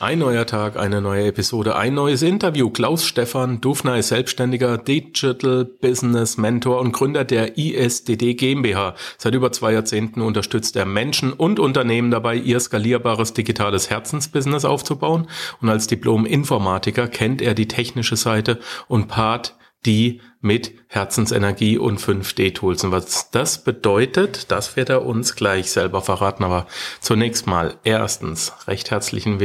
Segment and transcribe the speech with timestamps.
[0.00, 2.70] Ein neuer Tag, eine neue Episode, ein neues Interview.
[2.70, 8.94] Klaus Stefan Dufner ist selbstständiger Digital Business Mentor und Gründer der ISDD GmbH.
[9.16, 15.26] Seit über zwei Jahrzehnten unterstützt er Menschen und Unternehmen dabei, ihr skalierbares digitales Herzensbusiness aufzubauen.
[15.60, 22.84] Und als Diplom-Informatiker kennt er die technische Seite und Part die mit Herzensenergie und 5D-Tools.
[22.84, 26.44] Und was das bedeutet, das wird er uns gleich selber verraten.
[26.44, 26.66] Aber
[27.00, 29.38] zunächst mal, erstens, recht, herzlichen,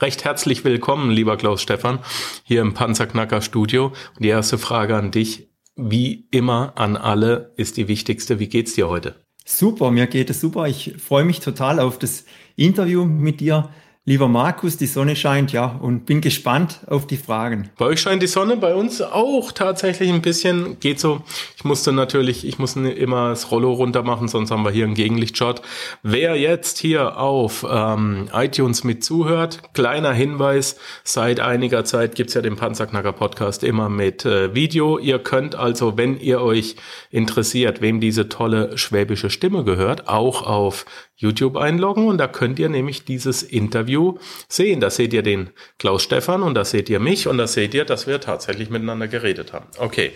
[0.00, 1.98] recht herzlich willkommen, lieber Klaus Stefan,
[2.44, 3.86] hier im Panzerknacker Studio.
[3.86, 8.38] Und die erste Frage an dich, wie immer an alle, ist die wichtigste.
[8.38, 9.16] Wie geht's dir heute?
[9.44, 10.66] Super, mir geht es super.
[10.68, 12.24] Ich freue mich total auf das
[12.56, 13.70] Interview mit dir.
[14.06, 17.70] Lieber Markus, die Sonne scheint, ja, und bin gespannt auf die Fragen.
[17.78, 20.78] Bei euch scheint die Sonne, bei uns auch tatsächlich ein bisschen.
[20.78, 21.22] Geht so.
[21.56, 24.92] Ich musste natürlich, ich muss immer das Rollo runter machen, sonst haben wir hier einen
[24.92, 25.62] Gegenlichtshot.
[26.02, 32.42] Wer jetzt hier auf ähm, iTunes mit zuhört, kleiner Hinweis, seit einiger Zeit gibt's ja
[32.42, 34.98] den Panzerknacker Podcast immer mit äh, Video.
[34.98, 36.76] Ihr könnt also, wenn ihr euch
[37.08, 40.84] interessiert, wem diese tolle schwäbische Stimme gehört, auch auf
[41.16, 44.80] YouTube einloggen und da könnt ihr nämlich dieses Interview sehen.
[44.80, 47.84] Da seht ihr den Klaus Stefan und da seht ihr mich und da seht ihr,
[47.84, 49.66] dass wir tatsächlich miteinander geredet haben.
[49.78, 50.12] Okay,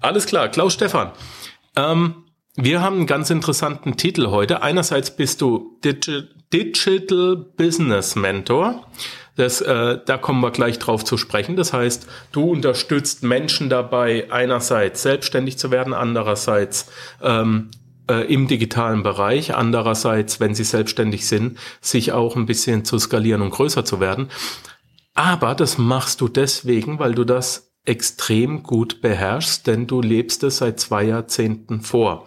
[0.00, 0.48] alles klar.
[0.48, 1.12] Klaus Stefan,
[1.76, 2.24] ähm,
[2.56, 4.62] wir haben einen ganz interessanten Titel heute.
[4.62, 8.86] Einerseits bist du Digi Digital Business Mentor.
[9.36, 11.56] Das, äh, da kommen wir gleich drauf zu sprechen.
[11.56, 16.90] Das heißt, du unterstützt Menschen dabei, einerseits selbstständig zu werden, andererseits
[17.22, 17.70] ähm,
[18.08, 23.42] äh, im digitalen Bereich, andererseits, wenn sie selbstständig sind, sich auch ein bisschen zu skalieren
[23.42, 24.28] und größer zu werden.
[25.14, 30.58] Aber das machst du deswegen, weil du das extrem gut beherrschst, denn du lebst es
[30.58, 32.26] seit zwei Jahrzehnten vor.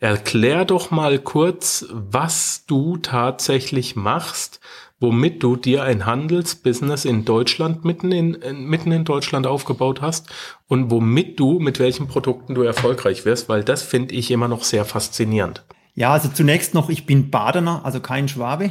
[0.00, 4.60] Erklär doch mal kurz, was du tatsächlich machst,
[5.00, 10.28] womit du dir ein Handelsbusiness in Deutschland mitten in, mitten in Deutschland aufgebaut hast
[10.66, 14.64] und womit du, mit welchen Produkten du erfolgreich wirst, weil das finde ich immer noch
[14.64, 15.64] sehr faszinierend.
[15.94, 18.70] Ja, also zunächst noch, ich bin Badener, also kein Schwabe.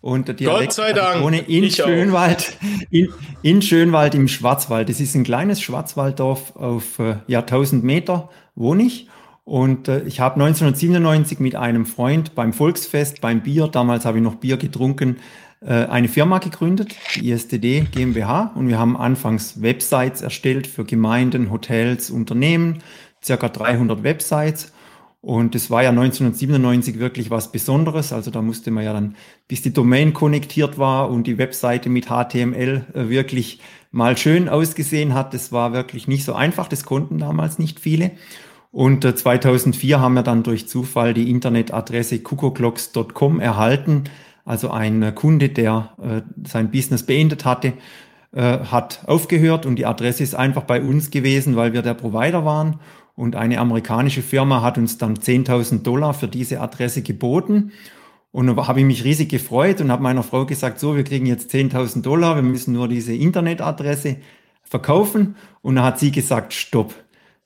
[0.00, 1.16] Und der Dialekt, Gott sei Dank.
[1.16, 2.58] Ich wohne in ich Schönwald,
[2.90, 3.08] in,
[3.42, 4.88] in, Schönwald im Schwarzwald.
[4.88, 9.08] Das ist ein kleines Schwarzwalddorf auf äh, ja, 1000 Meter wohne ich.
[9.44, 14.24] Und äh, ich habe 1997 mit einem Freund beim Volksfest, beim Bier, damals habe ich
[14.24, 20.20] noch Bier getrunken, äh, eine Firma gegründet, die ISDD GmbH, und wir haben anfangs Websites
[20.20, 22.82] erstellt für Gemeinden, Hotels, Unternehmen,
[23.22, 24.72] circa 300 Websites.
[25.22, 28.12] Und es war ja 1997 wirklich was Besonderes.
[28.12, 29.14] Also da musste man ja dann,
[29.46, 33.60] bis die Domain konnektiert war und die Webseite mit HTML äh, wirklich
[33.92, 35.32] mal schön ausgesehen hat.
[35.32, 36.66] Das war wirklich nicht so einfach.
[36.66, 38.10] Das konnten damals nicht viele.
[38.72, 44.04] Und 2004 äh, haben wir dann durch Zufall die Internetadresse kuckucklocks.com erhalten
[44.44, 47.74] also ein Kunde, der äh, sein Business beendet hatte,
[48.32, 52.44] äh, hat aufgehört und die Adresse ist einfach bei uns gewesen, weil wir der Provider
[52.44, 52.80] waren.
[53.14, 57.72] Und eine amerikanische Firma hat uns dann 10.000 Dollar für diese Adresse geboten.
[58.30, 61.26] Und da habe ich mich riesig gefreut und habe meiner Frau gesagt, so, wir kriegen
[61.26, 64.16] jetzt 10.000 Dollar, wir müssen nur diese Internetadresse
[64.62, 65.36] verkaufen.
[65.60, 66.94] Und da hat sie gesagt, stopp.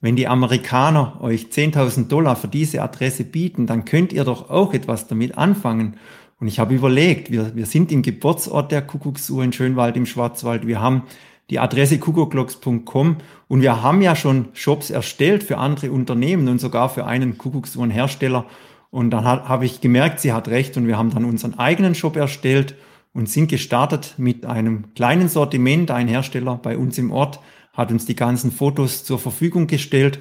[0.00, 4.72] Wenn die Amerikaner euch 10.000 Dollar für diese Adresse bieten, dann könnt ihr doch auch
[4.72, 5.96] etwas damit anfangen.
[6.38, 10.66] Und ich habe überlegt, wir, wir sind im Geburtsort der Kuckucksuhr in Schönwald im Schwarzwald.
[10.66, 11.04] Wir haben
[11.48, 13.16] die Adresse kuckucklocks.com
[13.48, 18.46] und wir haben ja schon Shops erstellt für andere Unternehmen und sogar für einen Kuckucksuhrenhersteller.
[18.91, 22.16] Und dann habe ich gemerkt, sie hat recht und wir haben dann unseren eigenen Shop
[22.16, 22.75] erstellt
[23.12, 25.91] und sind gestartet mit einem kleinen Sortiment.
[25.91, 27.41] Ein Hersteller bei uns im Ort
[27.72, 30.19] hat uns die ganzen Fotos zur Verfügung gestellt.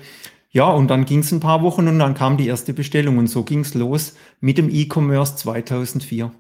[0.56, 3.28] Ja, und dann ging es ein paar Wochen und dann kam die erste Bestellung und
[3.28, 6.32] so ging es los mit dem E-Commerce 2004.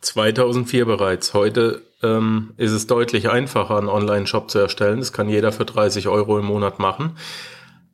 [0.00, 1.34] 2004 bereits.
[1.34, 5.00] Heute ähm, ist es deutlich einfacher, einen Online-Shop zu erstellen.
[5.00, 7.18] Das kann jeder für 30 Euro im Monat machen.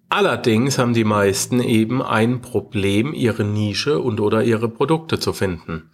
[0.08, 5.90] Allerdings haben die meisten eben ein Problem, ihre Nische und oder ihre Produkte zu finden.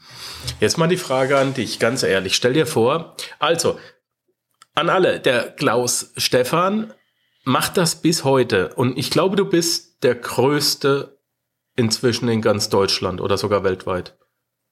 [0.61, 2.37] Jetzt mal die Frage an dich, ganz ehrlich.
[2.37, 3.79] Stell dir vor, also
[4.75, 6.93] an alle, der Klaus Stefan
[7.45, 8.75] macht das bis heute.
[8.75, 11.19] Und ich glaube, du bist der größte
[11.77, 14.17] inzwischen in ganz Deutschland oder sogar weltweit.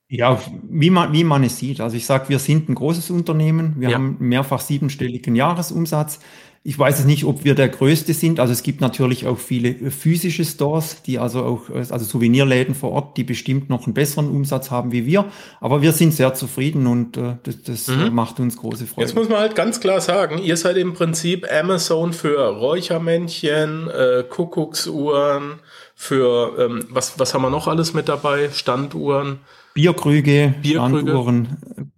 [0.08, 1.80] Ja, wie man, wie man es sieht.
[1.80, 3.76] Also ich sage, wir sind ein großes Unternehmen.
[3.78, 3.94] Wir ja.
[3.94, 6.20] haben mehrfach siebenstelligen Jahresumsatz.
[6.64, 8.38] Ich weiß es nicht, ob wir der größte sind.
[8.38, 13.16] Also es gibt natürlich auch viele physische Stores, die also auch, also Souvenirläden vor Ort,
[13.16, 15.24] die bestimmt noch einen besseren Umsatz haben wie wir.
[15.60, 18.14] Aber wir sind sehr zufrieden und äh, das, das mhm.
[18.14, 19.08] macht uns große Freude.
[19.08, 24.22] Jetzt muss man halt ganz klar sagen, ihr seid im Prinzip Amazon für Räuchermännchen, äh,
[24.28, 25.58] Kuckucksuhren,
[25.96, 28.50] für ähm, was, was haben wir noch alles mit dabei?
[28.52, 29.40] Standuhren.
[29.74, 31.10] Bierkrüge, Bierkrüge.
[31.10, 31.92] Standuhren,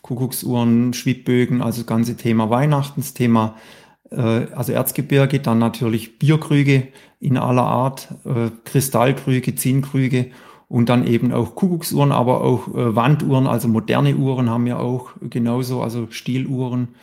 [0.00, 3.81] Kuckucksuhren, Schwibbögen, also das ganze Thema Weihnachten, das Thema äh,
[4.16, 6.88] also Erzgebirge, dann natürlich Bierkrüge
[7.20, 10.30] in aller Art, äh, Kristallkrüge, Zinnkrüge
[10.68, 15.10] und dann eben auch Kuckucksuhren, aber auch äh, Wanduhren, also moderne Uhren haben wir auch
[15.20, 16.96] genauso, also Stieluhren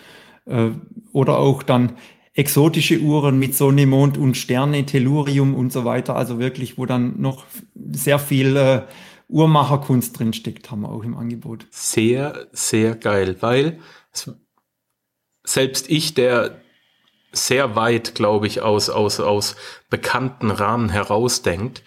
[0.45, 0.69] äh,
[1.13, 1.93] oder auch dann
[2.33, 7.21] exotische Uhren mit Sonne, Mond und Sterne, Tellurium und so weiter, also wirklich, wo dann
[7.21, 7.45] noch
[7.91, 8.81] sehr viel äh,
[9.27, 11.67] Uhrmacherkunst drinsteckt, haben wir auch im Angebot.
[11.69, 13.79] Sehr, sehr geil, weil
[15.43, 16.59] selbst ich, der
[17.31, 19.55] sehr weit, glaube ich, aus, aus, aus
[19.89, 21.83] bekannten Rahmen herausdenkt.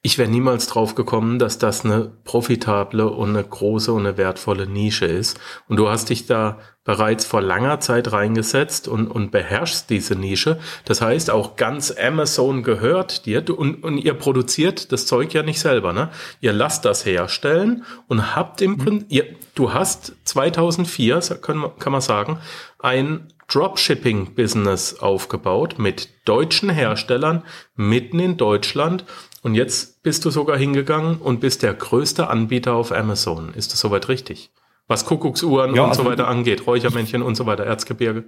[0.00, 4.66] Ich wäre niemals drauf gekommen, dass das eine profitable und eine große und eine wertvolle
[4.66, 5.40] Nische ist.
[5.68, 10.58] Und du hast dich da bereits vor langer Zeit reingesetzt und, und beherrschst diese Nische.
[10.86, 15.60] Das heißt, auch ganz Amazon gehört dir und, und ihr produziert das Zeug ja nicht
[15.60, 16.08] selber, ne?
[16.40, 18.78] Ihr lasst das herstellen und habt im mhm.
[18.78, 22.38] Prinzip, du hast 2004, kann man, kann man sagen,
[22.78, 27.42] ein Dropshipping-Business aufgebaut mit deutschen Herstellern
[27.74, 29.04] mitten in Deutschland.
[29.42, 33.54] Und jetzt bist du sogar hingegangen und bist der größte Anbieter auf Amazon.
[33.54, 34.50] Ist das soweit richtig?
[34.86, 38.24] Was Kuckucksuhren ja, und also so weiter angeht, Räuchermännchen und so weiter, Erzgebirge.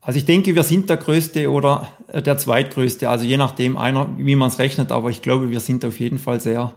[0.00, 4.08] Also ich denke, wir sind der größte oder äh, der zweitgrößte, also je nachdem einer,
[4.18, 6.74] wie man es rechnet, aber ich glaube, wir sind auf jeden Fall sehr,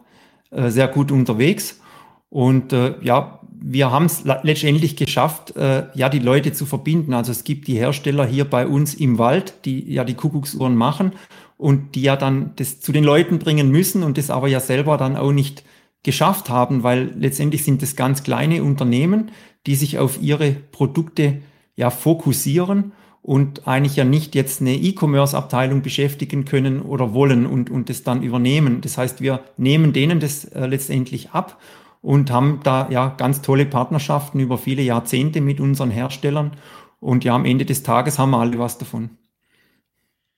[0.49, 1.81] äh, sehr gut unterwegs.
[2.29, 7.13] Und äh, ja, wir haben es letztendlich geschafft, äh, ja, die Leute zu verbinden.
[7.13, 11.11] Also es gibt die Hersteller hier bei uns im Wald, die ja die Kuckucksuhren machen
[11.57, 14.97] und die ja dann das zu den Leuten bringen müssen und das aber ja selber
[14.97, 15.63] dann auch nicht
[16.03, 19.31] geschafft haben, weil letztendlich sind es ganz kleine Unternehmen,
[19.65, 21.41] die sich auf ihre Produkte
[21.75, 27.89] ja fokussieren und eigentlich ja nicht jetzt eine E-Commerce-Abteilung beschäftigen können oder wollen und, und
[27.89, 28.79] das dann übernehmen.
[28.79, 31.59] Das heißt, wir nehmen denen das äh, letztendlich ab
[32.01, 36.57] und haben da ja ganz tolle Partnerschaften über viele Jahrzehnte mit unseren Herstellern.
[36.99, 39.17] Und ja, am Ende des Tages haben wir alle was davon.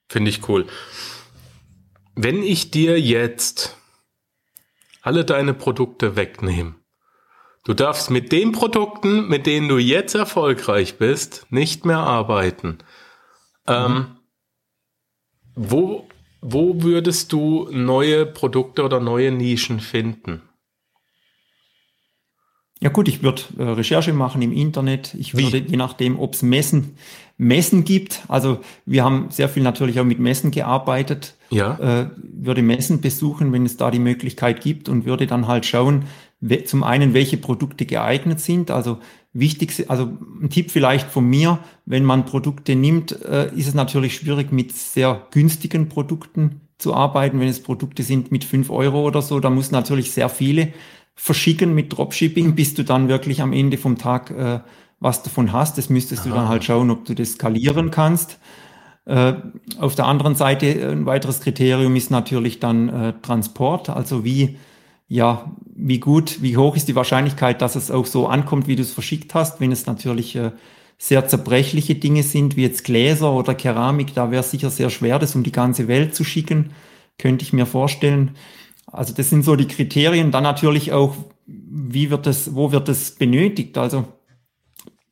[0.10, 0.66] Finde ich cool.
[2.16, 3.78] Wenn ich dir jetzt
[5.02, 6.76] alle deine Produkte wegnehme,
[7.64, 12.80] du darfst mit den Produkten, mit denen du jetzt erfolgreich bist, nicht mehr arbeiten.
[13.68, 14.06] Ähm, mhm.
[15.56, 16.10] wo,
[16.42, 20.49] wo würdest du neue Produkte oder neue Nischen finden?
[22.82, 25.14] Ja gut, ich würde äh, Recherche machen im Internet.
[25.20, 25.72] Ich würde, Wie?
[25.72, 26.96] je nachdem, ob es Messen,
[27.38, 28.22] Messen gibt.
[28.30, 31.36] Also wir haben sehr viel natürlich auch mit Messen gearbeitet.
[31.50, 31.78] Ja.
[31.80, 36.06] Äh, würde Messen besuchen, wenn es da die Möglichkeit gibt und würde dann halt schauen,
[36.66, 38.72] zum einen, welche Produkte geeignet sind.
[38.72, 39.00] Also
[39.34, 44.16] wichtig, also ein Tipp vielleicht von mir, wenn man Produkte nimmt, äh, ist es natürlich
[44.16, 47.42] schwierig mit sehr günstigen Produkten zu arbeiten.
[47.42, 50.74] Wenn es Produkte sind mit fünf Euro oder so, da muss natürlich sehr viele
[51.20, 54.60] verschicken mit Dropshipping, bis du dann wirklich am Ende vom Tag äh,
[55.00, 55.78] was davon hast.
[55.78, 56.30] Das müsstest Aha.
[56.30, 58.40] du dann halt schauen, ob du das skalieren kannst.
[59.06, 59.34] Äh,
[59.80, 64.58] auf der anderen Seite äh, ein weiteres Kriterium ist natürlich dann äh, Transport, also wie
[65.12, 68.84] ja, wie gut, wie hoch ist die Wahrscheinlichkeit, dass es auch so ankommt, wie du
[68.84, 69.60] es verschickt hast.
[69.60, 70.52] Wenn es natürlich äh,
[71.00, 75.18] sehr zerbrechliche Dinge sind, wie jetzt Gläser oder Keramik, da wäre es sicher sehr schwer,
[75.18, 76.72] das um die ganze Welt zu schicken,
[77.18, 78.36] könnte ich mir vorstellen.
[78.92, 80.32] Also das sind so die Kriterien.
[80.32, 81.16] Dann natürlich auch,
[81.46, 83.78] wie wird das, wo wird das benötigt?
[83.78, 84.06] Also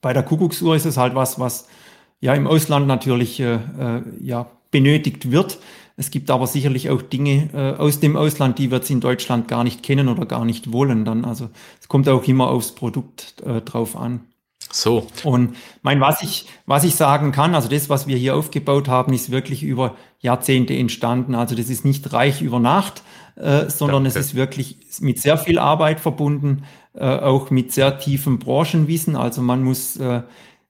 [0.01, 1.67] bei der Kuckucksuhr ist es halt was, was
[2.19, 5.59] ja im Ausland natürlich äh, äh, ja benötigt wird.
[5.95, 9.47] Es gibt aber sicherlich auch Dinge äh, aus dem Ausland, die wir jetzt in Deutschland
[9.47, 11.05] gar nicht kennen oder gar nicht wollen.
[11.05, 11.49] Dann also
[11.81, 14.21] es kommt auch immer aufs Produkt äh, drauf an.
[14.71, 15.07] So.
[15.23, 19.13] Und mein, was ich, was ich sagen kann, also das, was wir hier aufgebaut haben,
[19.13, 21.35] ist wirklich über Jahrzehnte entstanden.
[21.35, 23.03] Also das ist nicht reich über Nacht,
[23.35, 24.19] äh, sondern Danke.
[24.19, 29.15] es ist wirklich mit sehr viel Arbeit verbunden, äh, auch mit sehr tiefem Branchenwissen.
[29.15, 30.23] Also man muss, äh,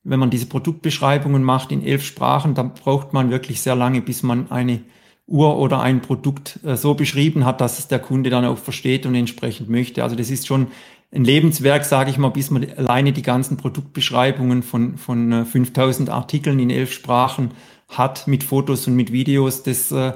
[0.04, 4.24] wenn man diese Produktbeschreibungen macht in elf Sprachen, dann braucht man wirklich sehr lange, bis
[4.24, 4.82] man eine
[5.28, 9.06] Uhr oder ein Produkt äh, so beschrieben hat, dass es der Kunde dann auch versteht
[9.06, 10.04] und entsprechend möchte.
[10.04, 10.68] Also das ist schon
[11.12, 16.12] ein Lebenswerk, sage ich mal, bis man alleine die ganzen Produktbeschreibungen von, von 5000 äh,
[16.12, 17.52] Artikeln in elf Sprachen
[17.88, 19.64] hat mit Fotos und mit Videos.
[19.64, 20.14] Das äh,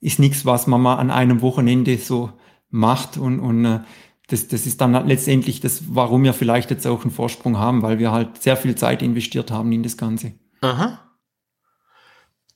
[0.00, 2.30] ist nichts, was man mal an einem Wochenende so
[2.70, 3.80] macht und, und äh,
[4.28, 7.98] das, das ist dann letztendlich das, warum wir vielleicht jetzt auch einen Vorsprung haben, weil
[7.98, 10.32] wir halt sehr viel Zeit investiert haben in das Ganze.
[10.60, 11.00] Aha.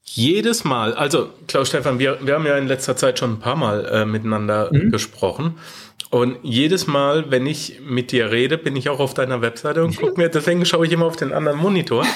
[0.02, 3.56] Jedes Mal, also Klaus Stefan, wir, wir haben ja in letzter Zeit schon ein paar
[3.56, 4.90] Mal äh, miteinander mhm.
[4.90, 5.58] gesprochen.
[6.10, 9.96] Und jedes Mal, wenn ich mit dir rede, bin ich auch auf deiner Webseite und
[9.96, 12.06] gucke mir, deswegen schaue ich immer auf den anderen Monitor.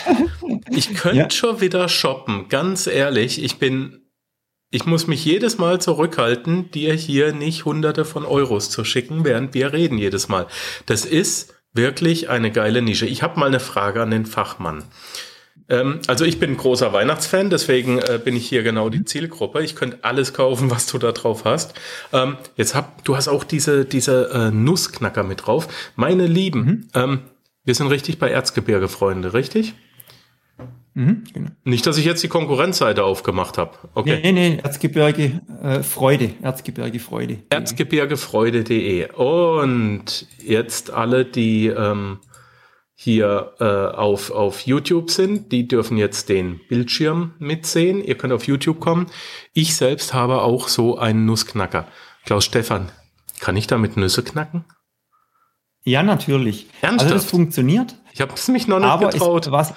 [0.70, 1.30] Ich könnte ja.
[1.30, 3.42] schon wieder shoppen, ganz ehrlich.
[3.42, 4.02] Ich bin
[4.74, 9.52] ich muss mich jedes Mal zurückhalten, dir hier nicht hunderte von Euros zu schicken, während
[9.52, 10.46] wir reden jedes Mal.
[10.86, 13.04] Das ist wirklich eine geile Nische.
[13.04, 14.84] Ich habe mal eine Frage an den Fachmann.
[15.68, 19.62] Ähm, also ich bin ein großer Weihnachtsfan, deswegen äh, bin ich hier genau die Zielgruppe.
[19.62, 21.74] Ich könnte alles kaufen, was du da drauf hast.
[22.12, 25.68] Ähm, jetzt hab, du hast auch diese, diese äh, Nussknacker mit drauf.
[25.96, 26.88] Meine Lieben, mhm.
[26.94, 27.18] ähm,
[27.64, 29.74] wir sind richtig bei Erzgebirge, Freunde, richtig?
[30.94, 31.50] Mhm, genau.
[31.64, 33.72] Nicht, dass ich jetzt die Konkurrenzseite aufgemacht habe.
[33.94, 34.20] Okay.
[34.22, 36.32] Nee, nee, Erzgebirge äh, Freude.
[36.42, 37.38] Erzgebirge Freude.
[37.48, 39.10] Erzgebirgefreude.de.
[39.12, 42.18] Und jetzt alle, die ähm,
[42.94, 48.02] hier äh, auf, auf YouTube sind, die dürfen jetzt den Bildschirm mitsehen.
[48.04, 49.06] Ihr könnt auf YouTube kommen.
[49.52, 51.88] Ich selbst habe auch so einen Nussknacker.
[52.24, 52.92] Klaus Stefan,
[53.40, 54.64] kann ich damit Nüsse knacken?
[55.84, 56.68] Ja, natürlich.
[56.80, 57.12] Ernsthaft?
[57.12, 57.96] Also das funktioniert.
[58.12, 59.50] Ich habe es mich noch nicht aber getraut.
[59.50, 59.74] Was,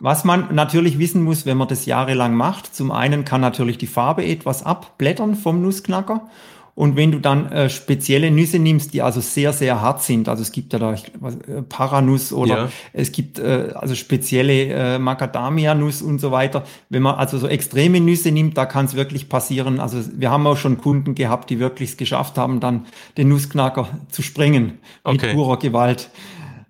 [0.00, 3.86] was man natürlich wissen muss, wenn man das jahrelang macht, zum einen kann natürlich die
[3.86, 6.28] Farbe etwas abblättern vom Nussknacker.
[6.76, 10.42] Und wenn du dann äh, spezielle Nüsse nimmst, die also sehr, sehr hart sind, also
[10.42, 12.68] es gibt ja da was, äh, Paranuss oder ja.
[12.92, 16.64] es gibt äh, also spezielle äh, Macadamia-Nuss und so weiter.
[16.90, 19.80] Wenn man also so extreme Nüsse nimmt, da kann es wirklich passieren.
[19.80, 22.84] Also wir haben auch schon Kunden gehabt, die wirklich es geschafft haben, dann
[23.16, 25.28] den Nussknacker zu sprengen okay.
[25.28, 26.10] mit purer Gewalt.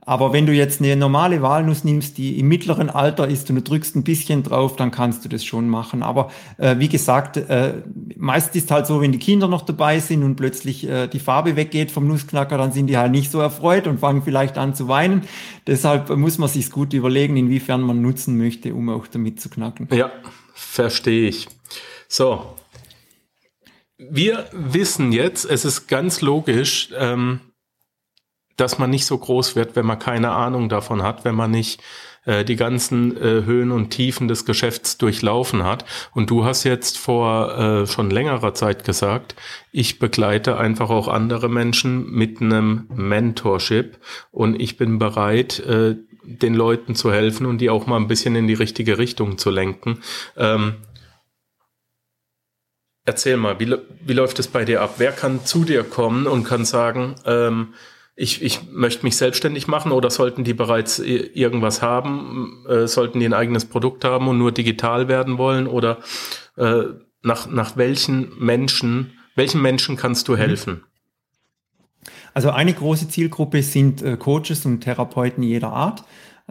[0.08, 3.62] Aber wenn du jetzt eine normale Walnuss nimmst, die im mittleren Alter ist und du
[3.62, 6.04] drückst ein bisschen drauf, dann kannst du das schon machen.
[6.04, 7.82] Aber äh, wie gesagt, äh,
[8.16, 11.56] meist ist halt so, wenn die Kinder noch dabei sind und plötzlich äh, die Farbe
[11.56, 14.86] weggeht vom Nussknacker, dann sind die halt nicht so erfreut und fangen vielleicht an zu
[14.86, 15.22] weinen.
[15.66, 19.88] Deshalb muss man sich gut überlegen, inwiefern man nutzen möchte, um auch damit zu knacken.
[19.92, 20.12] Ja,
[20.54, 21.48] verstehe ich.
[22.06, 22.54] So.
[23.98, 27.40] Wir wissen jetzt, es ist ganz logisch, ähm,
[28.56, 31.82] dass man nicht so groß wird, wenn man keine Ahnung davon hat, wenn man nicht
[32.26, 35.84] äh, die ganzen äh, Höhen und Tiefen des Geschäfts durchlaufen hat.
[36.12, 39.36] Und du hast jetzt vor äh, schon längerer Zeit gesagt,
[39.72, 43.98] ich begleite einfach auch andere Menschen mit einem Mentorship
[44.30, 48.34] und ich bin bereit, äh, den Leuten zu helfen und die auch mal ein bisschen
[48.34, 50.00] in die richtige Richtung zu lenken.
[50.36, 50.74] Ähm,
[53.04, 53.72] erzähl mal, wie,
[54.04, 54.94] wie läuft es bei dir ab?
[54.98, 57.74] Wer kann zu dir kommen und kann sagen, ähm,
[58.18, 62.64] ich, ich möchte mich selbstständig machen oder sollten die bereits irgendwas haben?
[62.66, 65.66] Äh, sollten die ein eigenes Produkt haben und nur digital werden wollen?
[65.66, 65.98] Oder
[66.56, 66.84] äh,
[67.22, 70.36] nach, nach welchen Menschen, welchen Menschen kannst du mhm.
[70.38, 70.84] helfen?
[72.32, 76.02] Also eine große Zielgruppe sind äh, Coaches und Therapeuten jeder Art.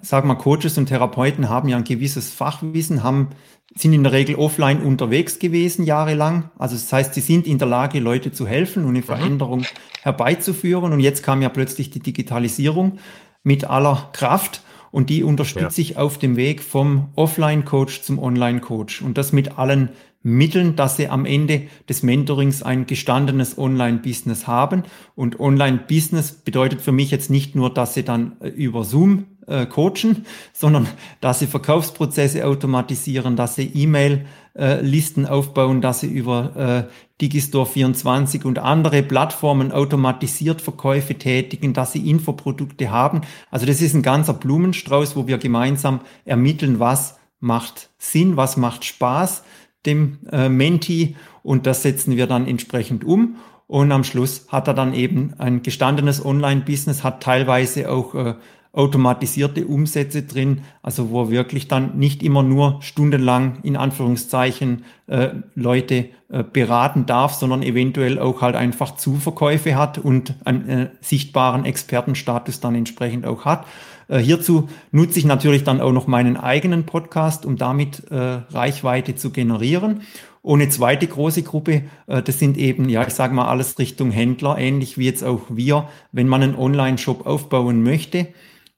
[0.01, 3.29] Sag mal, Coaches und Therapeuten haben ja ein gewisses Fachwissen, haben
[3.73, 6.49] sind in der Regel offline unterwegs gewesen, jahrelang.
[6.57, 9.03] Also das heißt, sie sind in der Lage, Leute zu helfen und eine mhm.
[9.03, 9.65] Veränderung mhm.
[10.01, 10.93] herbeizuführen.
[10.93, 12.99] Und jetzt kam ja plötzlich die Digitalisierung
[13.43, 15.89] mit aller Kraft und die unterstütze ja.
[15.89, 19.01] ich auf dem Weg vom Offline-Coach zum Online-Coach.
[19.01, 19.89] Und das mit allen
[20.23, 24.83] Mitteln, dass sie am Ende des Mentorings ein gestandenes Online-Business haben.
[25.13, 29.65] Und Online-Business bedeutet für mich jetzt nicht nur, dass sie dann äh, über Zoom äh,
[29.65, 30.87] coachen, sondern
[31.21, 38.45] dass sie Verkaufsprozesse automatisieren, dass sie E-Mail-Listen äh, aufbauen, dass sie über äh, Digistore 24
[38.45, 43.21] und andere Plattformen automatisiert Verkäufe tätigen, dass sie Infoprodukte haben.
[43.51, 48.85] Also das ist ein ganzer Blumenstrauß, wo wir gemeinsam ermitteln, was macht Sinn, was macht
[48.85, 49.43] Spaß
[49.85, 53.37] dem äh, Menti und das setzen wir dann entsprechend um.
[53.67, 58.35] Und am Schluss hat er dann eben ein gestandenes Online-Business, hat teilweise auch äh,
[58.75, 66.09] automatisierte Umsätze drin, also wo wirklich dann nicht immer nur stundenlang in Anführungszeichen äh, Leute
[66.29, 72.59] äh, beraten darf, sondern eventuell auch halt einfach Zuverkäufe hat und einen äh, sichtbaren Expertenstatus
[72.59, 73.65] dann entsprechend auch hat.
[74.09, 79.15] Äh, hierzu nutze ich natürlich dann auch noch meinen eigenen Podcast, um damit äh, Reichweite
[79.15, 80.01] zu generieren.
[80.43, 84.57] Eine zweite große Gruppe, äh, das sind eben, ja, ich sage mal alles Richtung Händler,
[84.57, 88.27] ähnlich wie jetzt auch wir, wenn man einen Online-Shop aufbauen möchte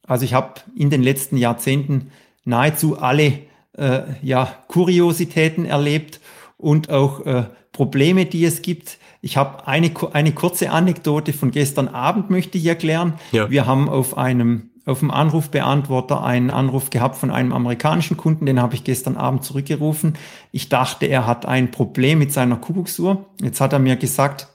[0.07, 2.11] also ich habe in den letzten Jahrzehnten
[2.45, 3.39] nahezu alle
[3.73, 6.19] äh, ja, Kuriositäten erlebt
[6.57, 8.97] und auch äh, Probleme, die es gibt.
[9.21, 13.13] Ich habe eine, eine kurze Anekdote von gestern Abend möchte ich erklären.
[13.31, 13.51] Ja.
[13.51, 18.61] Wir haben auf einem auf dem Anrufbeantworter einen Anruf gehabt von einem amerikanischen Kunden, den
[18.61, 20.13] habe ich gestern Abend zurückgerufen.
[20.53, 23.25] Ich dachte, er hat ein Problem mit seiner Kuckucksuhr.
[23.41, 24.47] Jetzt hat er mir gesagt,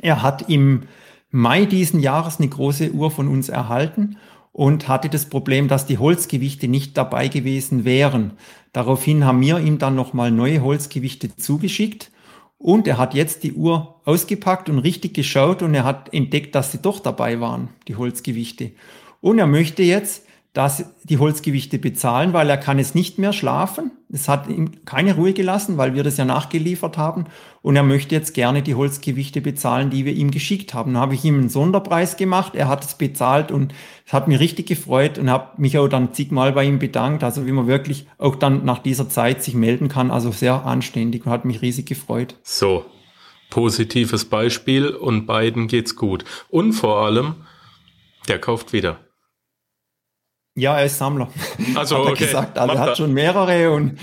[0.00, 0.84] er hat im
[1.32, 4.16] Mai diesen Jahres eine große Uhr von uns erhalten
[4.52, 8.32] und hatte das Problem, dass die Holzgewichte nicht dabei gewesen wären.
[8.72, 12.10] Daraufhin haben wir ihm dann nochmal neue Holzgewichte zugeschickt
[12.58, 16.72] und er hat jetzt die Uhr ausgepackt und richtig geschaut und er hat entdeckt, dass
[16.72, 18.72] sie doch dabei waren, die Holzgewichte.
[19.20, 23.92] Und er möchte jetzt dass die Holzgewichte bezahlen, weil er kann es nicht mehr schlafen.
[24.10, 27.26] Es hat ihm keine Ruhe gelassen, weil wir das ja nachgeliefert haben.
[27.60, 30.94] Und er möchte jetzt gerne die Holzgewichte bezahlen, die wir ihm geschickt haben.
[30.94, 32.54] Da habe ich ihm einen Sonderpreis gemacht.
[32.54, 33.74] Er hat es bezahlt und
[34.06, 37.22] es hat mich richtig gefreut und habe mich auch dann zigmal bei ihm bedankt.
[37.22, 40.10] Also wie man wirklich auch dann nach dieser Zeit sich melden kann.
[40.10, 42.36] Also sehr anständig und hat mich riesig gefreut.
[42.42, 42.86] So,
[43.50, 46.24] positives Beispiel und beiden geht's gut.
[46.48, 47.34] Und vor allem,
[48.28, 48.98] der kauft wieder.
[50.58, 51.28] Ja, er ist Sammler.
[51.74, 52.24] Also, hat er okay.
[52.24, 52.58] gesagt.
[52.58, 53.98] Also er hat schon mehrere und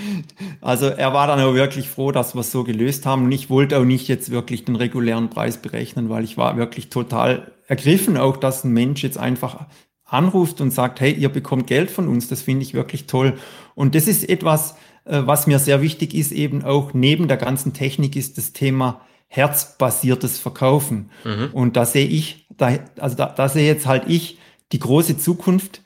[0.60, 3.24] also er war dann auch wirklich froh, dass wir es so gelöst haben.
[3.24, 6.88] Und ich wollte auch nicht jetzt wirklich den regulären Preis berechnen, weil ich war wirklich
[6.88, 9.66] total ergriffen, auch dass ein Mensch jetzt einfach
[10.04, 12.28] anruft und sagt, hey, ihr bekommt Geld von uns.
[12.28, 13.34] Das finde ich wirklich toll.
[13.74, 17.72] Und das ist etwas, äh, was mir sehr wichtig ist, eben auch neben der ganzen
[17.72, 21.10] Technik ist das Thema herzbasiertes Verkaufen.
[21.24, 21.50] Mhm.
[21.52, 24.38] Und da sehe ich, da, also da, da sehe jetzt halt ich
[24.72, 25.82] die große Zukunft,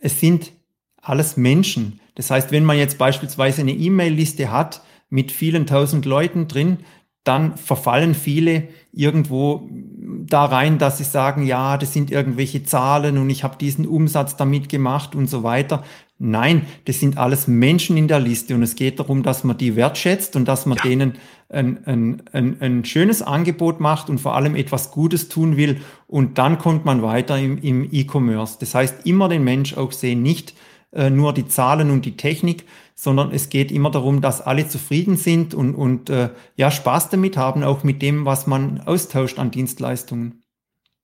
[0.00, 0.52] es sind
[1.00, 2.00] alles Menschen.
[2.14, 6.78] Das heißt, wenn man jetzt beispielsweise eine E-Mail-Liste hat mit vielen tausend Leuten drin,
[7.24, 9.68] dann verfallen viele irgendwo
[10.26, 14.36] da rein, dass sie sagen, ja, das sind irgendwelche Zahlen und ich habe diesen Umsatz
[14.36, 15.84] damit gemacht und so weiter.
[16.18, 19.76] Nein, das sind alles Menschen in der Liste und es geht darum, dass man die
[19.76, 20.84] wertschätzt und dass man ja.
[20.84, 21.14] denen
[21.50, 26.38] ein, ein, ein, ein schönes Angebot macht und vor allem etwas Gutes tun will und
[26.38, 28.56] dann kommt man weiter im, im E-Commerce.
[28.60, 30.54] Das heißt, immer den Mensch auch sehen, nicht
[30.92, 32.64] äh, nur die Zahlen und die Technik,
[32.94, 37.36] sondern es geht immer darum, dass alle zufrieden sind und, und äh, ja Spaß damit
[37.36, 40.39] haben, auch mit dem, was man austauscht an Dienstleistungen.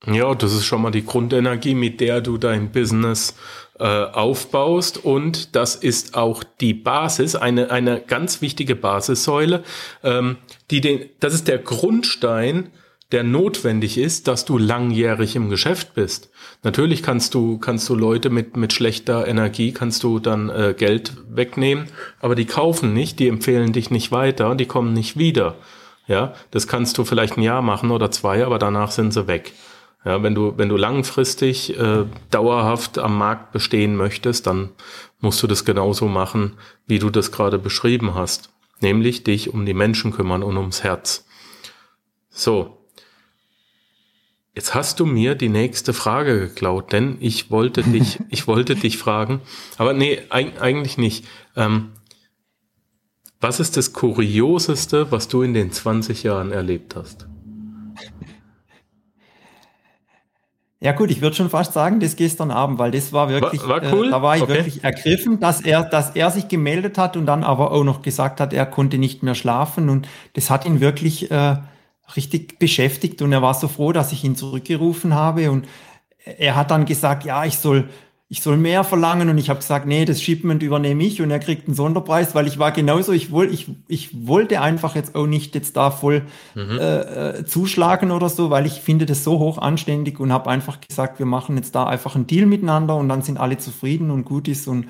[0.04, 3.34] Ja, das ist schon mal die Grundenergie, mit der du dein Business
[3.78, 5.04] äh, aufbaust.
[5.04, 9.64] Und das ist auch die Basis, eine, eine ganz wichtige Basissäule,
[10.02, 10.36] ähm,
[10.70, 12.70] die den, das ist der Grundstein,
[13.12, 16.30] der notwendig ist, dass du langjährig im Geschäft bist.
[16.64, 21.12] Natürlich kannst du, kannst du Leute mit, mit schlechter Energie, kannst du dann äh, Geld
[21.28, 21.86] wegnehmen,
[22.20, 25.54] aber die kaufen nicht, die empfehlen dich nicht weiter, die kommen nicht wieder.
[26.08, 29.52] Ja, das kannst du vielleicht ein Jahr machen oder zwei, aber danach sind sie weg.
[30.06, 34.70] Ja, wenn du, wenn du langfristig äh, dauerhaft am Markt bestehen möchtest, dann
[35.18, 36.54] musst du das genauso machen,
[36.86, 38.50] wie du das gerade beschrieben hast.
[38.80, 41.26] Nämlich dich um die Menschen kümmern und ums Herz.
[42.30, 42.86] So.
[44.54, 48.98] Jetzt hast du mir die nächste Frage geklaut, denn ich wollte dich, ich wollte dich
[48.98, 49.40] fragen,
[49.76, 51.26] aber nee, eigentlich nicht.
[51.56, 51.94] Ähm,
[53.40, 57.26] was ist das Kurioseste, was du in den 20 Jahren erlebt hast?
[60.78, 63.82] Ja gut, ich würde schon fast sagen, das gestern Abend, weil das war wirklich, war,
[63.82, 64.08] war cool?
[64.08, 64.54] äh, da war ich okay.
[64.54, 68.40] wirklich ergriffen, dass er, dass er sich gemeldet hat und dann aber auch noch gesagt
[68.40, 71.56] hat, er konnte nicht mehr schlafen und das hat ihn wirklich äh,
[72.14, 75.66] richtig beschäftigt und er war so froh, dass ich ihn zurückgerufen habe und
[76.24, 77.88] er hat dann gesagt, ja, ich soll
[78.28, 81.38] ich soll mehr verlangen und ich habe gesagt, nee, das Shipment übernehme ich und er
[81.38, 85.26] kriegt einen Sonderpreis, weil ich war genauso, ich, woll, ich, ich wollte einfach jetzt auch
[85.26, 86.22] nicht jetzt da voll
[86.56, 86.78] mhm.
[86.78, 90.80] äh, äh zuschlagen oder so, weil ich finde das so hoch anständig und habe einfach
[90.80, 94.24] gesagt, wir machen jetzt da einfach einen Deal miteinander und dann sind alle zufrieden und
[94.24, 94.86] gut ist und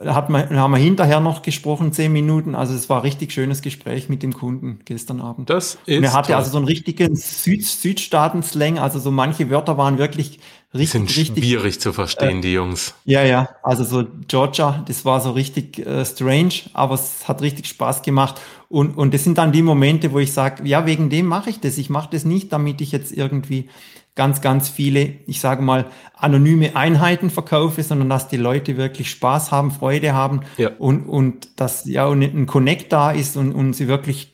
[0.00, 2.54] hat man, haben wir hinterher noch gesprochen, zehn Minuten.
[2.54, 5.50] Also es war ein richtig schönes Gespräch mit dem Kunden gestern Abend.
[5.50, 6.36] Das ist und er hatte toll.
[6.36, 8.78] also so einen richtigen Süd Südstaaten-Slang.
[8.78, 10.40] Also so manche Wörter waren wirklich
[10.72, 12.94] richtig, sind richtig schwierig zu verstehen, äh, die Jungs.
[13.04, 13.50] Ja, ja.
[13.62, 18.40] Also so Georgia, das war so richtig äh, strange, aber es hat richtig Spaß gemacht.
[18.68, 21.60] Und, und das sind dann die Momente, wo ich sage, ja, wegen dem mache ich
[21.60, 21.76] das.
[21.76, 23.68] Ich mache das nicht, damit ich jetzt irgendwie
[24.14, 29.50] ganz, ganz viele, ich sage mal, anonyme Einheiten verkaufe, sondern dass die Leute wirklich Spaß
[29.50, 30.70] haben, Freude haben ja.
[30.78, 34.32] und, und dass ja ein Connect da ist und, und sie wirklich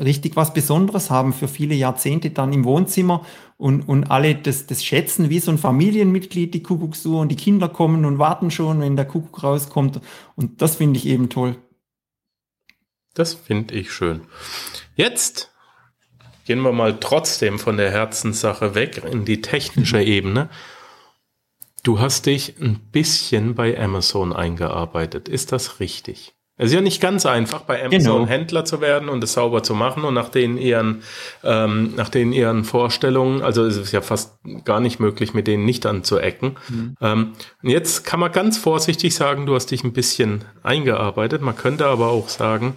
[0.00, 3.24] richtig was Besonderes haben für viele Jahrzehnte dann im Wohnzimmer
[3.56, 7.68] und, und alle das, das schätzen wie so ein Familienmitglied, die Kuckucksuhr und die Kinder
[7.68, 10.00] kommen und warten schon, wenn der Kuckuck rauskommt
[10.34, 11.56] und das finde ich eben toll.
[13.14, 14.22] Das finde ich schön.
[14.96, 15.53] Jetzt
[16.44, 20.48] gehen wir mal trotzdem von der Herzenssache weg in die technische Ebene.
[21.82, 25.28] Du hast dich ein bisschen bei Amazon eingearbeitet.
[25.28, 26.34] Ist das richtig?
[26.56, 28.26] Es ist ja nicht ganz einfach, bei Amazon genau.
[28.26, 31.02] Händler zu werden und es sauber zu machen und nach den ihren,
[31.42, 35.64] ähm, nach den ihren Vorstellungen, also es ist ja fast gar nicht möglich, mit denen
[35.64, 36.56] nicht anzuecken.
[36.68, 36.94] Mhm.
[37.00, 41.42] Ähm, jetzt kann man ganz vorsichtig sagen, du hast dich ein bisschen eingearbeitet.
[41.42, 42.76] Man könnte aber auch sagen,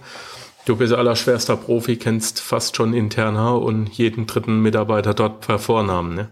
[0.68, 6.14] Du bist allerschwerster Profi, kennst fast schon interner und jeden dritten Mitarbeiter dort per Vornamen,
[6.14, 6.28] ne?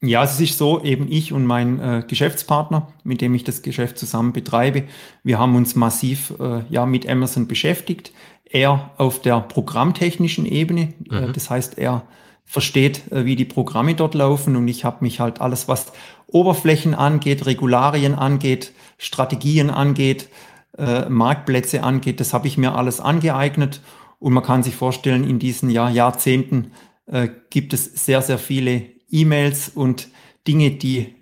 [0.00, 3.98] Ja, es ist so, eben ich und mein äh, Geschäftspartner, mit dem ich das Geschäft
[3.98, 4.84] zusammen betreibe,
[5.22, 8.12] wir haben uns massiv äh, ja, mit Amazon beschäftigt.
[8.46, 11.28] Er auf der programmtechnischen Ebene, äh, mhm.
[11.28, 12.04] äh, das heißt, er
[12.46, 14.56] versteht, äh, wie die Programme dort laufen.
[14.56, 15.92] Und ich habe mich halt alles, was
[16.28, 20.30] Oberflächen angeht, Regularien angeht, Strategien angeht,
[20.80, 23.80] äh, Marktplätze angeht, das habe ich mir alles angeeignet.
[24.18, 26.72] Und man kann sich vorstellen, in diesen Jahr, Jahrzehnten
[27.06, 30.08] äh, gibt es sehr, sehr viele E-Mails und
[30.46, 31.14] Dinge, die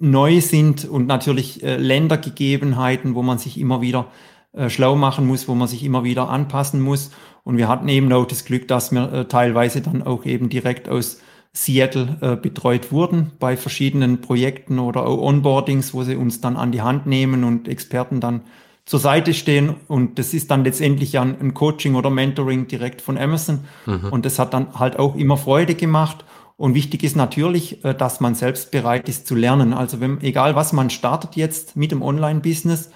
[0.00, 4.08] neu sind und natürlich äh, Ländergegebenheiten, wo man sich immer wieder
[4.52, 7.10] äh, schlau machen muss, wo man sich immer wieder anpassen muss.
[7.42, 10.88] Und wir hatten eben auch das Glück, dass wir äh, teilweise dann auch eben direkt
[10.88, 11.20] aus
[11.52, 16.72] Seattle äh, betreut wurden bei verschiedenen Projekten oder auch Onboardings, wo sie uns dann an
[16.72, 18.42] die Hand nehmen und Experten dann
[18.84, 19.76] zur Seite stehen.
[19.88, 23.60] Und das ist dann letztendlich ja ein Coaching oder Mentoring direkt von Amazon.
[23.86, 24.08] Mhm.
[24.10, 26.24] Und das hat dann halt auch immer Freude gemacht.
[26.56, 29.72] Und wichtig ist natürlich, äh, dass man selbst bereit ist zu lernen.
[29.72, 32.90] Also wenn, egal was man startet jetzt mit dem Online-Business,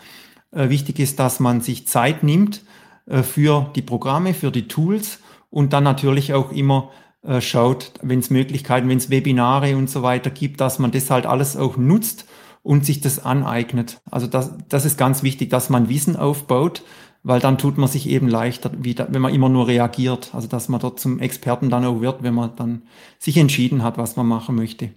[0.52, 2.62] äh, wichtig ist, dass man sich Zeit nimmt
[3.06, 5.20] äh, für die Programme, für die Tools
[5.50, 6.90] und dann natürlich auch immer
[7.40, 11.26] schaut, wenn es Möglichkeiten, wenn es Webinare und so weiter gibt, dass man das halt
[11.26, 12.26] alles auch nutzt
[12.68, 14.02] und sich das aneignet.
[14.10, 16.82] Also das, das ist ganz wichtig, dass man Wissen aufbaut,
[17.22, 20.34] weil dann tut man sich eben leichter, wie da, wenn man immer nur reagiert.
[20.34, 22.82] Also dass man dort zum Experten dann auch wird, wenn man dann
[23.18, 24.90] sich entschieden hat, was man machen möchte.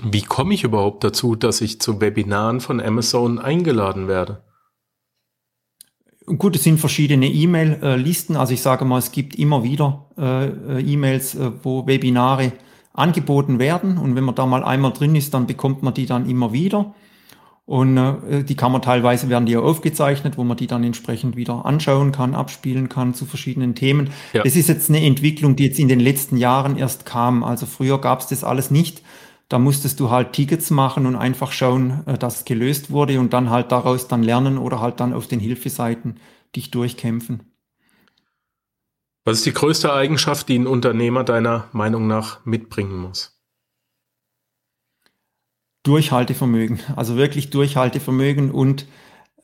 [0.00, 4.44] Wie komme ich überhaupt dazu, dass ich zu Webinaren von Amazon eingeladen werde?
[6.24, 8.36] Gut, es sind verschiedene E-Mail-Listen.
[8.36, 12.52] Also ich sage mal, es gibt immer wieder äh, E-Mails, äh, wo Webinare
[12.98, 13.98] angeboten werden.
[13.98, 16.94] Und wenn man da mal einmal drin ist, dann bekommt man die dann immer wieder.
[17.68, 21.36] Und äh, die kann man teilweise, werden die ja aufgezeichnet, wo man die dann entsprechend
[21.36, 24.08] wieder anschauen kann, abspielen kann zu verschiedenen Themen.
[24.32, 24.42] Ja.
[24.42, 27.44] Das ist jetzt eine Entwicklung, die jetzt in den letzten Jahren erst kam.
[27.44, 29.02] Also früher gab es das alles nicht.
[29.50, 33.34] Da musstest du halt Tickets machen und einfach schauen, äh, dass es gelöst wurde und
[33.34, 36.16] dann halt daraus dann lernen oder halt dann auf den Hilfeseiten
[36.56, 37.42] dich durchkämpfen.
[39.28, 43.38] Was ist die größte Eigenschaft, die ein Unternehmer deiner Meinung nach mitbringen muss?
[45.82, 48.86] Durchhaltevermögen, also wirklich Durchhaltevermögen und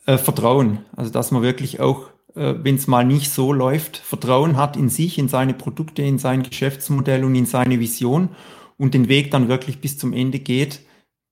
[0.06, 0.78] äh, Vertrauen.
[0.96, 4.88] Also dass man wirklich auch, äh, wenn es mal nicht so läuft, Vertrauen hat in
[4.88, 8.30] sich, in seine Produkte, in sein Geschäftsmodell und in seine Vision
[8.78, 10.80] und den Weg dann wirklich bis zum Ende geht,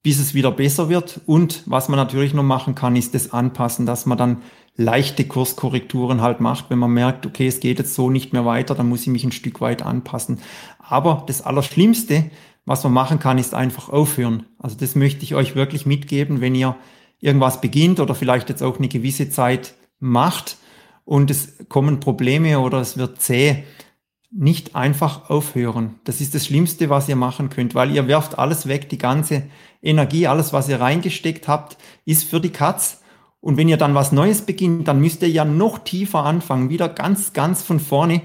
[0.02, 1.20] bis es wieder besser wird.
[1.26, 4.42] Und was man natürlich noch machen kann, ist das Anpassen, dass man dann
[4.74, 8.74] leichte Kurskorrekturen halt macht, wenn man merkt, okay, es geht jetzt so nicht mehr weiter,
[8.74, 10.38] dann muss ich mich ein Stück weit anpassen.
[10.78, 12.30] Aber das Allerschlimmste,
[12.64, 14.46] was man machen kann, ist einfach aufhören.
[14.58, 16.76] Also das möchte ich euch wirklich mitgeben, wenn ihr
[17.20, 20.56] irgendwas beginnt oder vielleicht jetzt auch eine gewisse Zeit macht
[21.04, 23.64] und es kommen Probleme oder es wird zäh,
[24.30, 25.96] nicht einfach aufhören.
[26.04, 29.44] Das ist das Schlimmste, was ihr machen könnt, weil ihr werft alles weg, die ganze
[29.82, 33.02] Energie, alles, was ihr reingesteckt habt, ist für die Katz.
[33.40, 36.88] Und wenn ihr dann was Neues beginnt, dann müsst ihr ja noch tiefer anfangen, wieder
[36.88, 38.22] ganz, ganz von vorne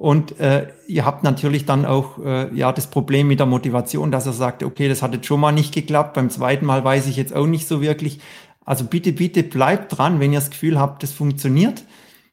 [0.00, 4.24] und äh, ihr habt natürlich dann auch äh, ja das Problem mit der Motivation, dass
[4.24, 7.16] er sagt, okay, das hat jetzt schon mal nicht geklappt, beim zweiten Mal weiß ich
[7.16, 8.18] jetzt auch nicht so wirklich.
[8.64, 11.84] Also bitte, bitte bleibt dran, wenn ihr das Gefühl habt, das funktioniert,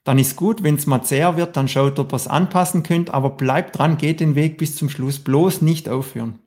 [0.06, 0.63] dann ist gut.
[0.63, 3.98] Wenn es mal zäher wird, dann schaut, ob ihr es anpassen könnt, aber bleibt dran,
[3.98, 6.40] geht den Weg bis zum Schluss, bloß nicht aufhören.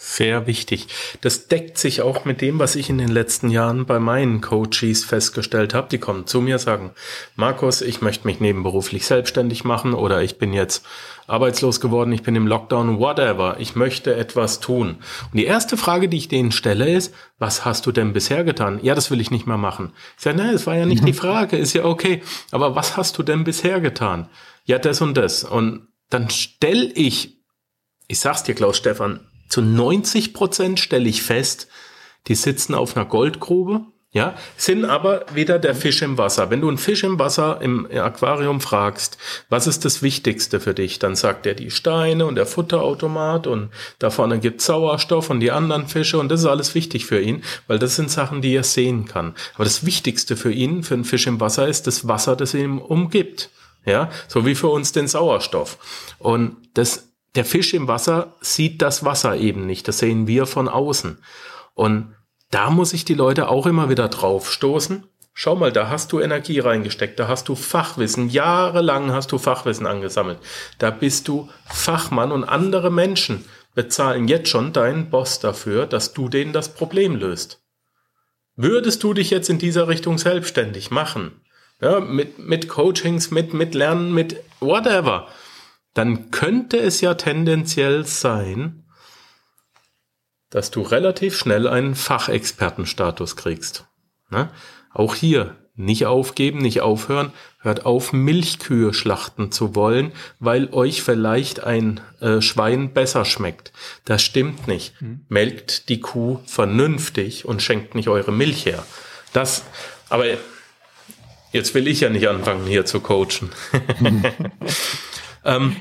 [0.00, 0.86] Sehr wichtig.
[1.22, 5.04] Das deckt sich auch mit dem, was ich in den letzten Jahren bei meinen Coaches
[5.04, 5.88] festgestellt habe.
[5.88, 6.92] Die kommen zu mir, sagen,
[7.34, 10.86] Markus, ich möchte mich nebenberuflich selbstständig machen oder ich bin jetzt
[11.26, 13.56] arbeitslos geworden, ich bin im Lockdown, whatever.
[13.58, 14.98] Ich möchte etwas tun.
[15.32, 18.78] Und die erste Frage, die ich denen stelle, ist, was hast du denn bisher getan?
[18.82, 19.92] Ja, das will ich nicht mehr machen.
[20.16, 22.22] Ich sage, nein, das war ja nicht die Frage, ist ja okay.
[22.52, 24.28] Aber was hast du denn bisher getan?
[24.64, 25.42] Ja, das und das.
[25.42, 27.36] Und dann stell ich,
[28.06, 31.68] ich sag's dir, Klaus Stefan, zu 90 Prozent stelle ich fest,
[32.26, 36.48] die sitzen auf einer Goldgrube, ja, sind aber wieder der Fisch im Wasser.
[36.48, 39.18] Wenn du einen Fisch im Wasser im Aquarium fragst,
[39.50, 43.68] was ist das Wichtigste für dich, dann sagt er die Steine und der Futterautomat und
[43.98, 47.42] da vorne gibt Sauerstoff und die anderen Fische und das ist alles wichtig für ihn,
[47.66, 49.34] weil das sind Sachen, die er sehen kann.
[49.56, 52.78] Aber das Wichtigste für ihn, für einen Fisch im Wasser, ist das Wasser, das ihn
[52.78, 53.50] umgibt.
[53.84, 55.78] Ja, so wie für uns den Sauerstoff.
[56.18, 59.88] Und das der Fisch im Wasser sieht das Wasser eben nicht.
[59.88, 61.18] Das sehen wir von außen.
[61.74, 62.14] Und
[62.50, 65.04] da muss ich die Leute auch immer wieder drauf stoßen.
[65.34, 69.86] Schau mal, da hast du Energie reingesteckt, da hast du Fachwissen, jahrelang hast du Fachwissen
[69.86, 70.38] angesammelt.
[70.78, 76.28] Da bist du Fachmann und andere Menschen bezahlen jetzt schon deinen Boss dafür, dass du
[76.28, 77.62] denen das Problem löst.
[78.56, 81.40] Würdest du dich jetzt in dieser Richtung selbstständig machen?
[81.80, 85.28] Ja, mit, mit Coachings, mit, mit Lernen, mit whatever
[85.94, 88.84] dann könnte es ja tendenziell sein,
[90.50, 93.86] dass du relativ schnell einen Fachexpertenstatus kriegst.
[94.30, 94.50] Ne?
[94.92, 101.62] Auch hier nicht aufgeben, nicht aufhören, hört auf, Milchkühe schlachten zu wollen, weil euch vielleicht
[101.62, 103.72] ein äh, Schwein besser schmeckt.
[104.04, 105.00] Das stimmt nicht.
[105.00, 105.20] Mhm.
[105.28, 108.84] Melkt die Kuh vernünftig und schenkt nicht eure Milch her.
[109.32, 109.62] Das,
[110.08, 110.24] aber
[111.52, 113.50] jetzt will ich ja nicht anfangen, hier zu coachen.
[115.44, 115.76] ähm,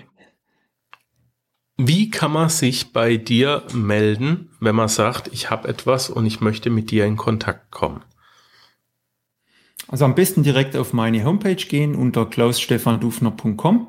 [1.77, 6.41] wie kann man sich bei dir melden, wenn man sagt, ich habe etwas und ich
[6.41, 8.01] möchte mit dir in Kontakt kommen?
[9.87, 13.87] Also am besten direkt auf meine Homepage gehen unter klausstefanrufner.com.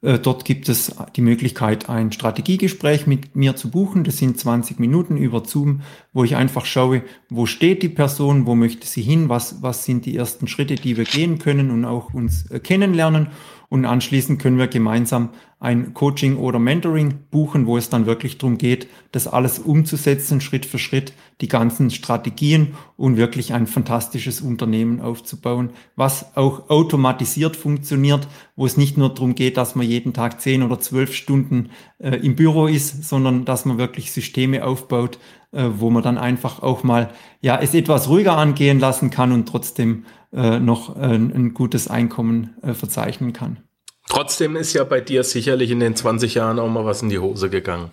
[0.00, 4.04] Äh, dort gibt es die Möglichkeit, ein Strategiegespräch mit mir zu buchen.
[4.04, 5.80] Das sind 20 Minuten über Zoom,
[6.12, 10.06] wo ich einfach schaue, wo steht die Person, wo möchte sie hin, was, was sind
[10.06, 13.28] die ersten Schritte, die wir gehen können und auch uns äh, kennenlernen.
[13.74, 18.56] Und anschließend können wir gemeinsam ein Coaching oder Mentoring buchen, wo es dann wirklich darum
[18.56, 25.00] geht, das alles umzusetzen, Schritt für Schritt, die ganzen Strategien und wirklich ein fantastisches Unternehmen
[25.00, 30.40] aufzubauen, was auch automatisiert funktioniert, wo es nicht nur darum geht, dass man jeden Tag
[30.40, 35.18] zehn oder zwölf Stunden äh, im Büro ist, sondern dass man wirklich Systeme aufbaut,
[35.54, 39.48] äh, wo man dann einfach auch mal ja es etwas ruhiger angehen lassen kann und
[39.48, 43.58] trotzdem äh, noch äh, ein gutes Einkommen äh, verzeichnen kann.
[44.08, 47.18] Trotzdem ist ja bei dir sicherlich in den 20 Jahren auch mal was in die
[47.18, 47.90] Hose gegangen.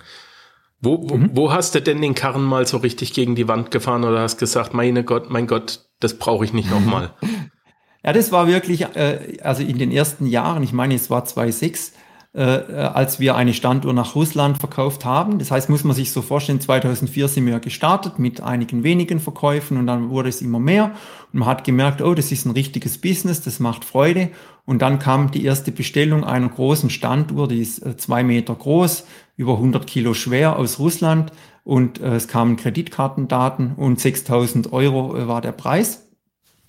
[0.82, 1.30] Wo, wo, mhm.
[1.34, 4.38] wo hast du denn den Karren mal so richtig gegen die Wand gefahren oder hast
[4.38, 7.14] gesagt, meine Gott, mein Gott, das brauche ich nicht nochmal?
[8.04, 11.94] ja, das war wirklich, äh, also in den ersten Jahren, ich meine, es war 2006,
[12.34, 15.38] äh, als wir eine Standuhr nach Russland verkauft haben.
[15.38, 19.78] Das heißt, muss man sich so vorstellen, 2004 sind wir gestartet mit einigen wenigen Verkäufen
[19.78, 20.92] und dann wurde es immer mehr
[21.34, 24.30] und man hat gemerkt, oh, das ist ein richtiges Business, das macht Freude
[24.66, 29.06] und dann kam die erste Bestellung einer großen Standuhr, die ist äh, zwei Meter groß,
[29.36, 31.34] über 100 Kilo schwer aus Russland
[31.66, 36.08] und äh, es kamen Kreditkartendaten und 6000 Euro äh, war der Preis.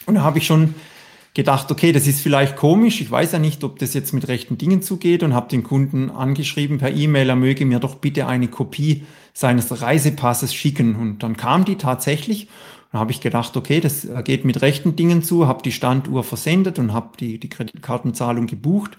[0.06, 0.74] Und da habe ich schon
[1.34, 3.00] gedacht, okay, das ist vielleicht komisch.
[3.00, 6.10] Ich weiß ja nicht, ob das jetzt mit rechten Dingen zugeht und habe den Kunden
[6.10, 10.94] angeschrieben per E-Mail, er möge mir doch bitte eine Kopie seines Reisepasses schicken.
[10.96, 12.48] Und dann kam die tatsächlich.
[12.90, 16.78] Dann habe ich gedacht, okay, das geht mit rechten Dingen zu, habe die Standuhr versendet
[16.78, 18.98] und habe die, die Kreditkartenzahlung gebucht.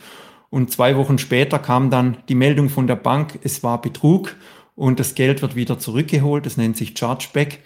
[0.49, 4.35] Und zwei Wochen später kam dann die Meldung von der Bank, es war Betrug
[4.75, 6.47] und das Geld wird wieder zurückgeholt.
[6.47, 7.59] Das nennt sich Chargeback.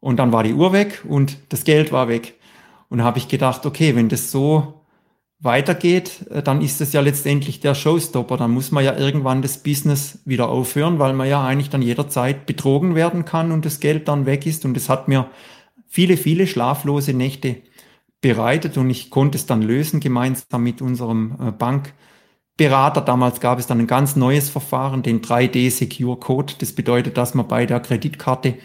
[0.00, 2.34] Und dann war die Uhr weg und das Geld war weg.
[2.92, 4.82] Und habe ich gedacht, okay, wenn das so
[5.38, 8.36] weitergeht, äh, dann ist das ja letztendlich der Showstopper.
[8.36, 12.44] Dann muss man ja irgendwann das Business wieder aufhören, weil man ja eigentlich dann jederzeit
[12.44, 14.66] betrogen werden kann und das Geld dann weg ist.
[14.66, 15.30] Und es hat mir
[15.88, 17.62] viele, viele schlaflose Nächte
[18.20, 23.00] bereitet und ich konnte es dann lösen gemeinsam mit unserem äh, Bankberater.
[23.00, 26.52] Damals gab es dann ein ganz neues Verfahren, den 3D Secure Code.
[26.58, 28.58] Das bedeutet, dass man bei der Kreditkarte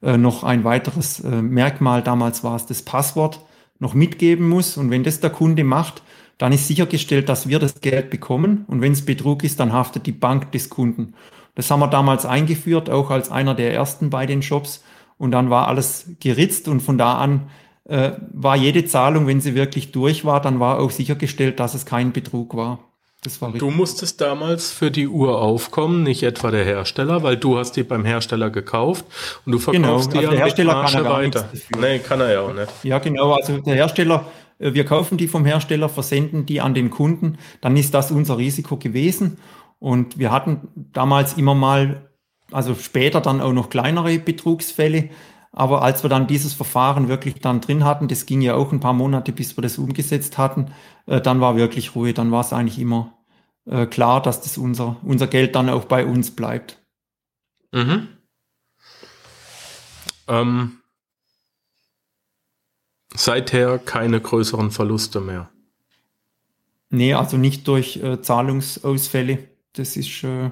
[0.00, 3.44] äh, noch ein weiteres Merkmal, damals war es das Passwort,
[3.78, 4.76] noch mitgeben muss.
[4.76, 6.02] Und wenn das der Kunde macht,
[6.38, 8.64] dann ist sichergestellt, dass wir das Geld bekommen.
[8.66, 11.14] Und wenn es Betrug ist, dann haftet die Bank des Kunden.
[11.54, 14.82] Das haben wir damals eingeführt, auch als einer der ersten bei den Shops.
[15.18, 17.48] Und dann war alles geritzt und von da an
[17.84, 21.86] äh, war jede Zahlung, wenn sie wirklich durch war, dann war auch sichergestellt, dass es
[21.86, 22.80] kein Betrug war.
[23.24, 27.56] Das war du musstest damals für die Uhr aufkommen, nicht etwa der Hersteller, weil du
[27.56, 29.06] hast die beim Hersteller gekauft
[29.46, 31.48] und du verkaufst genau, also die der Hersteller kann er weiter.
[31.80, 32.68] Nee, kann er ja auch nicht.
[32.82, 34.26] Ja, genau, also der Hersteller,
[34.58, 38.36] äh, wir kaufen die vom Hersteller, versenden die an den Kunden, dann ist das unser
[38.36, 39.38] Risiko gewesen
[39.78, 42.10] und wir hatten damals immer mal,
[42.52, 45.08] also später dann auch noch kleinere Betrugsfälle,
[45.56, 48.80] aber als wir dann dieses Verfahren wirklich dann drin hatten, das ging ja auch ein
[48.80, 50.72] paar Monate, bis wir das umgesetzt hatten,
[51.06, 52.12] äh, dann war wirklich Ruhe.
[52.12, 53.16] Dann war es eigentlich immer
[53.64, 56.82] äh, klar, dass das unser, unser Geld dann auch bei uns bleibt.
[57.72, 58.08] Mhm.
[60.26, 60.80] Ähm,
[63.14, 65.50] seither keine größeren Verluste mehr.
[66.90, 69.48] Nee, also nicht durch äh, Zahlungsausfälle.
[69.72, 70.50] Das ist, äh,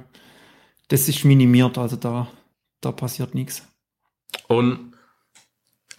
[0.87, 2.29] das ist minimiert, also da,
[2.81, 3.67] da passiert nichts.
[4.47, 4.92] Und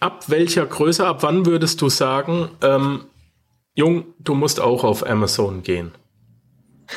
[0.00, 3.04] ab welcher Größe, ab wann würdest du sagen, ähm,
[3.74, 5.92] Jung, du musst auch auf Amazon gehen?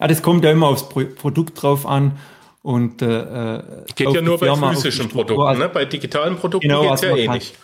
[0.00, 2.18] ja, das kommt ja immer aufs Pro Produkt drauf an.
[2.62, 3.62] Und, äh, äh
[3.94, 5.68] geht ja nur bei physischen Produkten, also, ne?
[5.70, 7.54] bei digitalen Produkten genau, geht es also ja eh kann, nicht.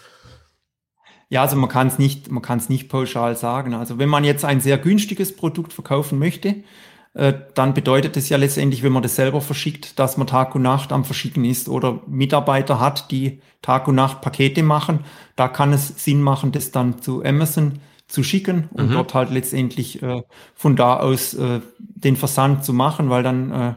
[1.28, 3.74] Ja, also man kann es nicht, man kann es nicht pauschal sagen.
[3.74, 6.62] Also wenn man jetzt ein sehr günstiges Produkt verkaufen möchte,
[7.54, 10.92] dann bedeutet es ja letztendlich, wenn man das selber verschickt, dass man Tag und Nacht
[10.92, 15.00] am Verschicken ist oder Mitarbeiter hat, die Tag und Nacht Pakete machen.
[15.34, 18.92] Da kann es Sinn machen, das dann zu Amazon zu schicken und mhm.
[18.92, 20.22] dort halt letztendlich äh,
[20.54, 23.74] von da aus äh, den Versand zu machen, weil dann äh,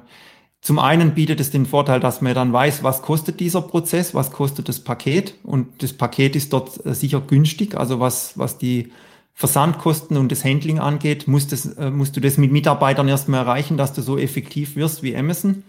[0.61, 4.31] Zum einen bietet es den Vorteil, dass man dann weiß, was kostet dieser Prozess, was
[4.31, 5.35] kostet das Paket.
[5.43, 7.75] Und das Paket ist dort äh, sicher günstig.
[7.75, 8.91] Also was, was die
[9.33, 13.77] Versandkosten und das Handling angeht, musst, das, äh, musst du das mit Mitarbeitern erstmal erreichen,
[13.77, 15.63] dass du so effektiv wirst wie Amazon.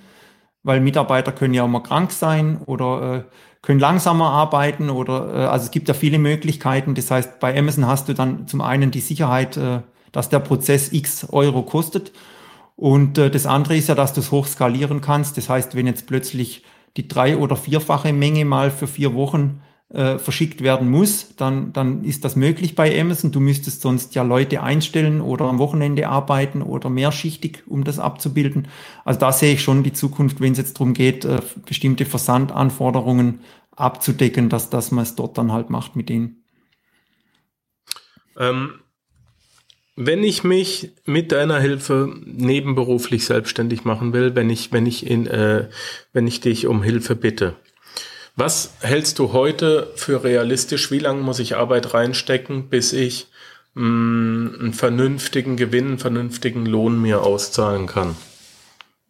[0.62, 3.23] Weil Mitarbeiter können ja mal krank sein oder äh,
[3.62, 6.94] können langsamer arbeiten oder äh, also es gibt ja viele Möglichkeiten.
[6.94, 9.81] Das heißt, bei Amazon hast du dann zum einen die Sicherheit, äh,
[10.12, 12.12] dass der Prozess x Euro kostet
[12.81, 15.37] und äh, das andere ist ja, dass du es hochskalieren kannst.
[15.37, 16.64] Das heißt, wenn jetzt plötzlich
[16.96, 19.61] die drei- oder vierfache Menge mal für vier Wochen
[19.92, 23.33] äh, verschickt werden muss, dann, dann ist das möglich bei Amazon.
[23.33, 28.68] Du müsstest sonst ja Leute einstellen oder am Wochenende arbeiten oder mehrschichtig, um das abzubilden.
[29.05, 33.40] Also da sehe ich schon die Zukunft, wenn es jetzt darum geht, äh, bestimmte Versandanforderungen
[33.74, 36.44] abzudecken, dass, dass man es dort dann halt macht mit denen.
[38.38, 38.74] Ähm,
[39.96, 45.26] wenn ich mich mit deiner Hilfe nebenberuflich selbstständig machen will, wenn ich, wenn ich in,
[45.26, 45.68] äh,
[46.12, 47.57] wenn ich dich um Hilfe bitte,
[48.40, 50.90] was hältst du heute für realistisch?
[50.90, 53.29] Wie lange muss ich Arbeit reinstecken, bis ich
[53.74, 58.16] mh, mm, einen vernünftigen Gewinn, einen vernünftigen Lohn mir auszahlen kann?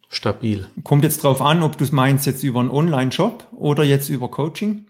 [0.09, 0.67] Stabil.
[0.83, 4.29] Kommt jetzt drauf an, ob du es meinst jetzt über einen Online-Shop oder jetzt über
[4.29, 4.87] Coaching.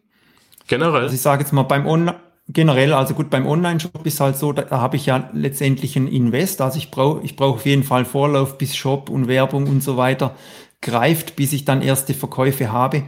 [0.67, 1.03] Generell.
[1.03, 4.51] Also ich sage jetzt mal beim Online generell, also gut, beim Online-Shop ist halt so,
[4.51, 6.61] da, da habe ich ja letztendlich ein Invest.
[6.61, 9.97] Also ich brauche ich brauche auf jeden Fall Vorlauf, bis Shop und Werbung und so
[9.97, 10.35] weiter
[10.81, 13.03] greift, bis ich dann erste Verkäufe habe.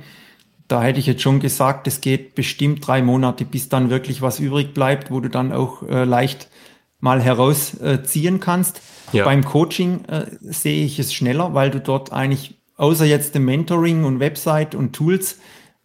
[0.68, 4.40] Da hätte ich jetzt schon gesagt, es geht bestimmt drei Monate, bis dann wirklich was
[4.40, 6.50] übrig bleibt, wo du dann auch äh, leicht
[7.00, 8.82] mal herausziehen äh, kannst.
[9.12, 9.26] Ja.
[9.26, 14.04] Beim Coaching äh, sehe ich es schneller, weil du dort eigentlich außer jetzt dem Mentoring
[14.06, 15.40] und Website und Tools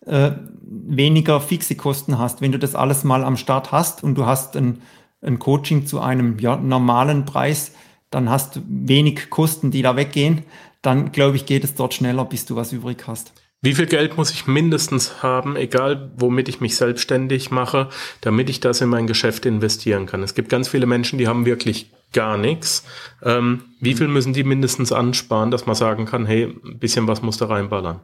[0.07, 2.41] äh, weniger fixe Kosten hast.
[2.41, 4.81] Wenn du das alles mal am Start hast und du hast ein,
[5.21, 7.73] ein Coaching zu einem ja, normalen Preis,
[8.11, 10.45] dann hast du wenig Kosten, die da weggehen.
[10.83, 13.33] Dann glaube ich, geht es dort schneller, bis du was übrig hast.
[13.61, 17.89] Wie viel Geld muss ich mindestens haben, egal womit ich mich selbstständig mache,
[18.21, 20.23] damit ich das in mein Geschäft investieren kann?
[20.23, 22.85] Es gibt ganz viele Menschen, die haben wirklich gar nichts.
[23.23, 27.21] Ähm, wie viel müssen die mindestens ansparen, dass man sagen kann, hey, ein bisschen was
[27.21, 28.01] muss da reinballern?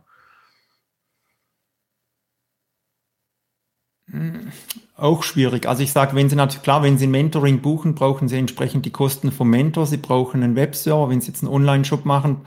[4.97, 5.67] Auch schwierig.
[5.67, 8.85] Also ich sage, wenn Sie natürlich, klar, wenn Sie ein Mentoring buchen, brauchen Sie entsprechend
[8.87, 9.87] die Kosten vom Mentor.
[9.87, 12.45] Sie brauchen einen Webserver, wenn Sie jetzt einen Online-Shop machen.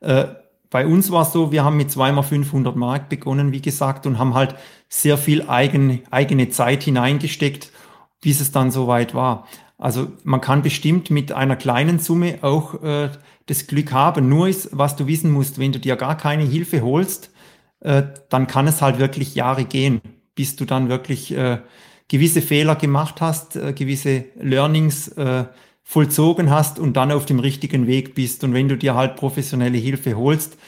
[0.00, 0.26] Äh,
[0.70, 4.18] bei uns war es so, wir haben mit zweimal 500 Mark begonnen, wie gesagt, und
[4.18, 4.54] haben halt
[4.88, 7.70] sehr viel eigene, eigene Zeit hineingesteckt,
[8.20, 9.46] bis es dann soweit war.
[9.78, 13.10] Also man kann bestimmt mit einer kleinen Summe auch äh,
[13.46, 14.28] das Glück haben.
[14.28, 17.30] Nur ist, was du wissen musst, wenn du dir gar keine Hilfe holst,
[17.80, 20.00] äh, dann kann es halt wirklich Jahre gehen
[20.36, 21.58] bis du dann wirklich äh,
[22.06, 25.46] gewisse Fehler gemacht hast, äh, gewisse Learnings äh,
[25.88, 28.42] vollzogen hast und dann auf dem richtigen Weg bist.
[28.42, 30.58] Und wenn du dir halt professionelle Hilfe holst,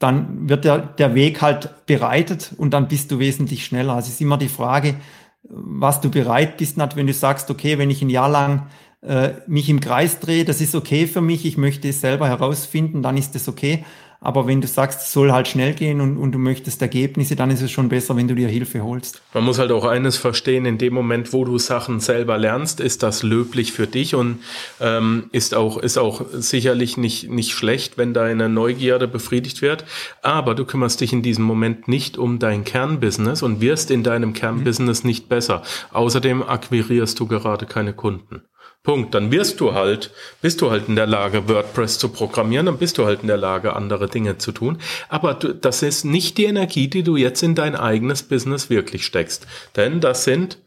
[0.00, 3.94] dann wird der, der Weg halt bereitet und dann bist du wesentlich schneller.
[3.94, 4.96] Also es ist immer die Frage,
[5.44, 8.66] was du bereit bist, wenn du sagst, okay, wenn ich ein Jahr lang
[9.02, 13.02] äh, mich im Kreis drehe, das ist okay für mich, ich möchte es selber herausfinden,
[13.02, 13.84] dann ist das okay.
[14.20, 17.50] Aber wenn du sagst, es soll halt schnell gehen und, und du möchtest Ergebnisse, dann
[17.50, 19.22] ist es schon besser, wenn du dir Hilfe holst.
[19.34, 23.02] Man muss halt auch eines verstehen, in dem Moment, wo du Sachen selber lernst, ist
[23.02, 24.40] das löblich für dich und
[24.80, 29.84] ähm, ist, auch, ist auch sicherlich nicht, nicht schlecht, wenn deine Neugierde befriedigt wird.
[30.22, 34.32] Aber du kümmerst dich in diesem Moment nicht um dein Kernbusiness und wirst in deinem
[34.32, 35.08] Kernbusiness mhm.
[35.08, 35.62] nicht besser.
[35.92, 38.42] Außerdem akquirierst du gerade keine Kunden.
[38.86, 39.14] Punkt.
[39.16, 42.98] Dann wirst du halt, bist du halt in der Lage, WordPress zu programmieren, dann bist
[42.98, 44.78] du halt in der Lage, andere Dinge zu tun.
[45.08, 49.04] Aber du, das ist nicht die Energie, die du jetzt in dein eigenes Business wirklich
[49.04, 49.48] steckst.
[49.74, 50.58] Denn das sind,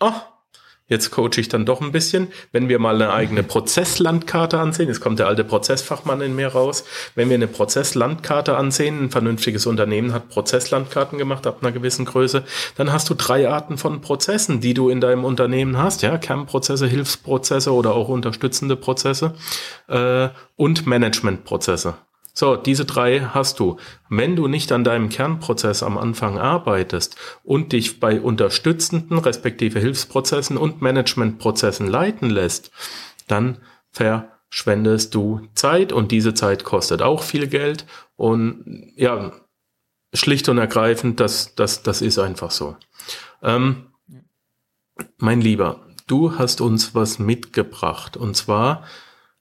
[0.00, 0.12] oh,
[0.88, 2.28] Jetzt coache ich dann doch ein bisschen.
[2.50, 6.84] Wenn wir mal eine eigene Prozesslandkarte ansehen, jetzt kommt der alte Prozessfachmann in mir raus.
[7.14, 12.42] Wenn wir eine Prozesslandkarte ansehen, ein vernünftiges Unternehmen hat Prozesslandkarten gemacht ab einer gewissen Größe,
[12.76, 16.00] dann hast du drei Arten von Prozessen, die du in deinem Unternehmen hast.
[16.00, 19.34] Ja, Kernprozesse, Hilfsprozesse oder auch unterstützende Prozesse
[19.88, 21.94] äh, und Managementprozesse.
[22.38, 23.78] So, diese drei hast du.
[24.08, 30.56] Wenn du nicht an deinem Kernprozess am Anfang arbeitest und dich bei unterstützenden respektive Hilfsprozessen
[30.56, 32.70] und Managementprozessen leiten lässt,
[33.26, 33.58] dann
[33.90, 39.32] verschwendest du Zeit und diese Zeit kostet auch viel Geld und ja,
[40.14, 42.76] schlicht und ergreifend, das, das, das ist einfach so.
[43.42, 43.88] Ähm,
[45.16, 48.84] mein Lieber, du hast uns was mitgebracht und zwar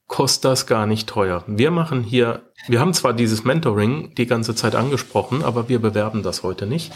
[0.08, 1.44] kostet das gar nicht teuer.
[1.46, 6.24] Wir machen hier wir haben zwar dieses Mentoring die ganze Zeit angesprochen, aber wir bewerben
[6.24, 6.92] das heute nicht.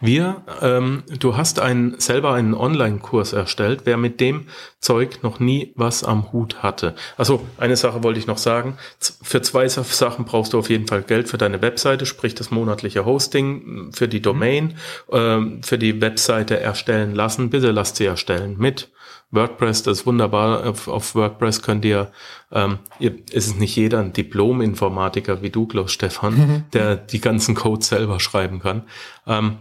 [0.00, 4.46] Wir, ähm, du hast einen, selber einen Online-Kurs erstellt, wer mit dem
[4.78, 6.94] Zeug noch nie was am Hut hatte.
[7.16, 8.76] Also eine Sache wollte ich noch sagen.
[9.00, 13.04] Für zwei Sachen brauchst du auf jeden Fall Geld für deine Webseite, sprich das monatliche
[13.04, 14.76] Hosting, für die Domain,
[15.10, 15.12] mhm.
[15.12, 17.50] ähm, für die Webseite erstellen lassen.
[17.50, 18.90] Bitte lasst sie erstellen mit
[19.30, 20.66] WordPress, das ist wunderbar.
[20.66, 22.12] Auf, auf WordPress könnt ihr,
[22.52, 26.64] ähm, ihr, ist es nicht jeder ein Diplom-Informatiker wie du, Klaus Stefan, mhm.
[26.72, 28.82] der die ganzen Codes selber schreiben kann.
[29.26, 29.58] Ähm,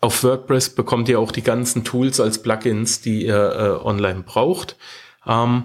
[0.00, 4.76] auf WordPress bekommt ihr auch die ganzen Tools als Plugins, die ihr äh, online braucht.
[5.26, 5.64] Ähm,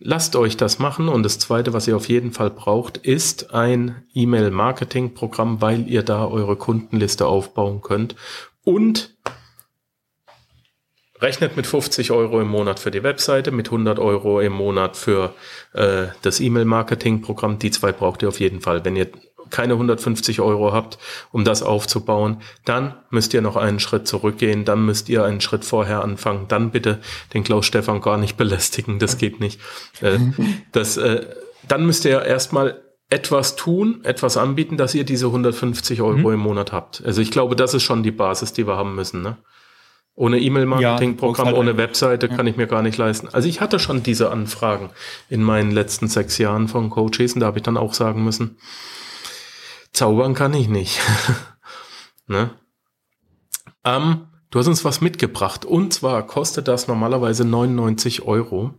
[0.00, 1.08] lasst euch das machen.
[1.08, 6.26] Und das Zweite, was ihr auf jeden Fall braucht, ist ein E-Mail-Marketing-Programm, weil ihr da
[6.26, 8.16] eure Kundenliste aufbauen könnt.
[8.64, 9.16] Und
[11.20, 15.34] Rechnet mit 50 Euro im Monat für die Webseite, mit 100 Euro im Monat für
[15.72, 17.58] äh, das E-Mail-Marketing-Programm.
[17.58, 18.84] Die zwei braucht ihr auf jeden Fall.
[18.84, 19.08] Wenn ihr
[19.50, 20.98] keine 150 Euro habt,
[21.32, 25.64] um das aufzubauen, dann müsst ihr noch einen Schritt zurückgehen, dann müsst ihr einen Schritt
[25.64, 26.98] vorher anfangen, dann bitte
[27.34, 29.60] den Klaus Stefan gar nicht belästigen, das geht nicht.
[30.00, 30.18] Äh,
[30.72, 31.26] das, äh,
[31.66, 36.34] dann müsst ihr erstmal etwas tun, etwas anbieten, dass ihr diese 150 Euro mhm.
[36.34, 37.02] im Monat habt.
[37.04, 39.22] Also ich glaube, das ist schon die Basis, die wir haben müssen.
[39.22, 39.38] Ne?
[40.18, 42.34] Ohne E-Mail-Marketing-Programm, ja, halt ohne Webseite ja.
[42.34, 43.28] kann ich mir gar nicht leisten.
[43.28, 44.90] Also ich hatte schon diese Anfragen
[45.28, 48.58] in meinen letzten sechs Jahren von Coaches und da habe ich dann auch sagen müssen,
[49.92, 50.98] zaubern kann ich nicht.
[52.26, 52.50] ne?
[53.84, 58.74] ähm, du hast uns was mitgebracht und zwar kostet das normalerweise 99 Euro.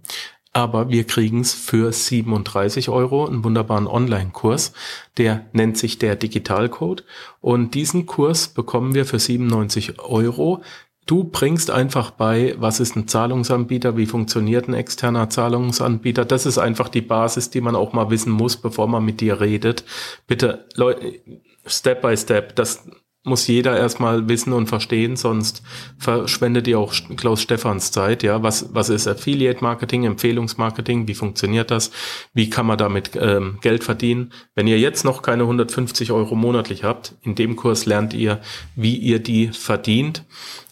[0.51, 4.73] Aber wir kriegen es für 37 Euro, einen wunderbaren Online-Kurs.
[5.17, 7.05] Der nennt sich der Digitalcode.
[7.39, 10.63] Und diesen Kurs bekommen wir für 97 Euro
[11.09, 16.23] Du bringst einfach bei, was ist ein Zahlungsanbieter, wie funktioniert ein externer Zahlungsanbieter.
[16.23, 19.41] Das ist einfach die Basis, die man auch mal wissen muss, bevor man mit dir
[19.41, 19.85] redet.
[20.27, 21.19] Bitte, Leute,
[21.65, 22.87] Step by Step, das
[23.23, 25.61] muss jeder erstmal wissen und verstehen, sonst
[25.97, 28.23] verschwendet ihr auch Klaus Stephans Zeit.
[28.23, 31.05] Ja, was, was ist Affiliate Marketing, Empfehlungsmarketing?
[31.07, 31.91] Wie funktioniert das?
[32.33, 34.31] Wie kann man damit ähm, Geld verdienen?
[34.55, 38.39] Wenn ihr jetzt noch keine 150 Euro monatlich habt, in dem Kurs lernt ihr,
[38.75, 40.23] wie ihr die verdient,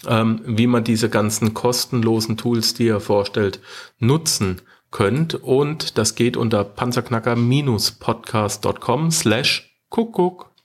[0.07, 3.59] ähm, wie man diese ganzen kostenlosen Tools, die ihr vorstellt,
[3.99, 5.35] nutzen könnt.
[5.35, 10.56] Und das geht unter panzerknacker-podcast.com slash Kuckuck.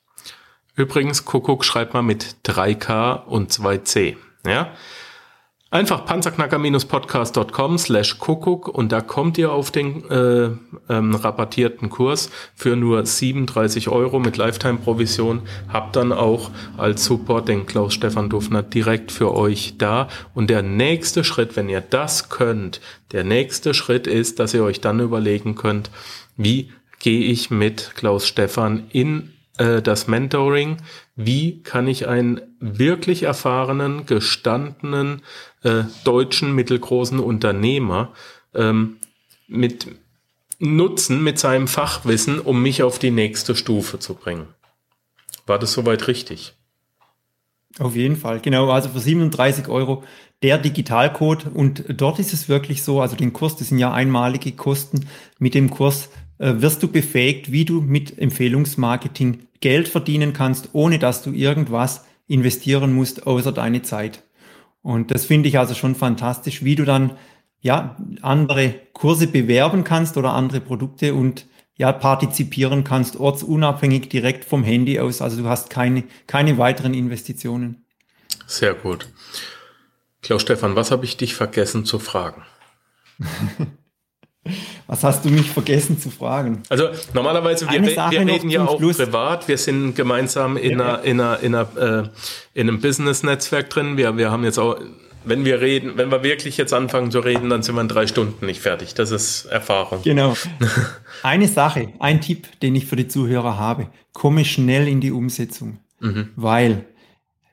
[0.74, 4.16] Übrigens, Kuckuck schreibt man mit 3K und 2C.
[4.46, 4.72] Ja?
[5.72, 10.50] Einfach panzerknacker-podcast.com slash Kuckuck und da kommt ihr auf den äh,
[10.90, 15.40] ähm, rabattierten Kurs für nur 37 Euro mit Lifetime-Provision.
[15.72, 20.08] Habt dann auch als Support den Klaus-Stefan Dufner direkt für euch da.
[20.34, 24.82] Und der nächste Schritt, wenn ihr das könnt, der nächste Schritt ist, dass ihr euch
[24.82, 25.90] dann überlegen könnt,
[26.36, 30.78] wie gehe ich mit Klaus Stefan in äh, das Mentoring,
[31.16, 35.22] wie kann ich einen wirklich erfahrenen, gestandenen
[35.62, 38.12] äh, deutschen mittelgroßen Unternehmer
[38.54, 38.96] ähm,
[39.46, 39.88] mit
[40.58, 44.46] nutzen mit seinem Fachwissen, um mich auf die nächste Stufe zu bringen.
[45.44, 46.54] War das soweit richtig?
[47.78, 48.70] Auf jeden Fall, genau.
[48.70, 50.04] Also für 37 Euro
[50.42, 54.52] der Digitalcode und dort ist es wirklich so, also den Kurs, das sind ja einmalige
[54.52, 55.06] Kosten.
[55.38, 56.10] Mit dem Kurs
[56.42, 62.92] wirst du befähigt, wie du mit Empfehlungsmarketing Geld verdienen kannst, ohne dass du irgendwas investieren
[62.92, 64.22] musst, außer deine Zeit.
[64.82, 67.12] Und das finde ich also schon fantastisch, wie du dann
[67.60, 74.64] ja andere Kurse bewerben kannst oder andere Produkte und ja partizipieren kannst, ortsunabhängig direkt vom
[74.64, 75.22] Handy aus.
[75.22, 77.84] Also du hast keine, keine weiteren Investitionen.
[78.46, 79.08] Sehr gut.
[80.22, 82.42] Klaus Stefan, was habe ich dich vergessen zu fragen?
[84.92, 86.64] Was hast du mich vergessen zu fragen?
[86.68, 88.98] Also normalerweise, wir, wir reden ja auch Schluss.
[88.98, 90.96] privat, wir sind gemeinsam in, ja.
[90.98, 92.08] einer, in, einer, in, einer, äh,
[92.52, 93.96] in einem Business-Netzwerk drin.
[93.96, 94.76] Wir, wir haben jetzt auch,
[95.24, 98.06] wenn wir reden, wenn wir wirklich jetzt anfangen zu reden, dann sind wir in drei
[98.06, 98.92] Stunden nicht fertig.
[98.92, 100.02] Das ist Erfahrung.
[100.02, 100.36] Genau.
[101.22, 103.88] Eine Sache, ein Tipp, den ich für die Zuhörer habe.
[104.12, 105.78] Komme schnell in die Umsetzung.
[106.00, 106.32] Mhm.
[106.36, 106.84] Weil,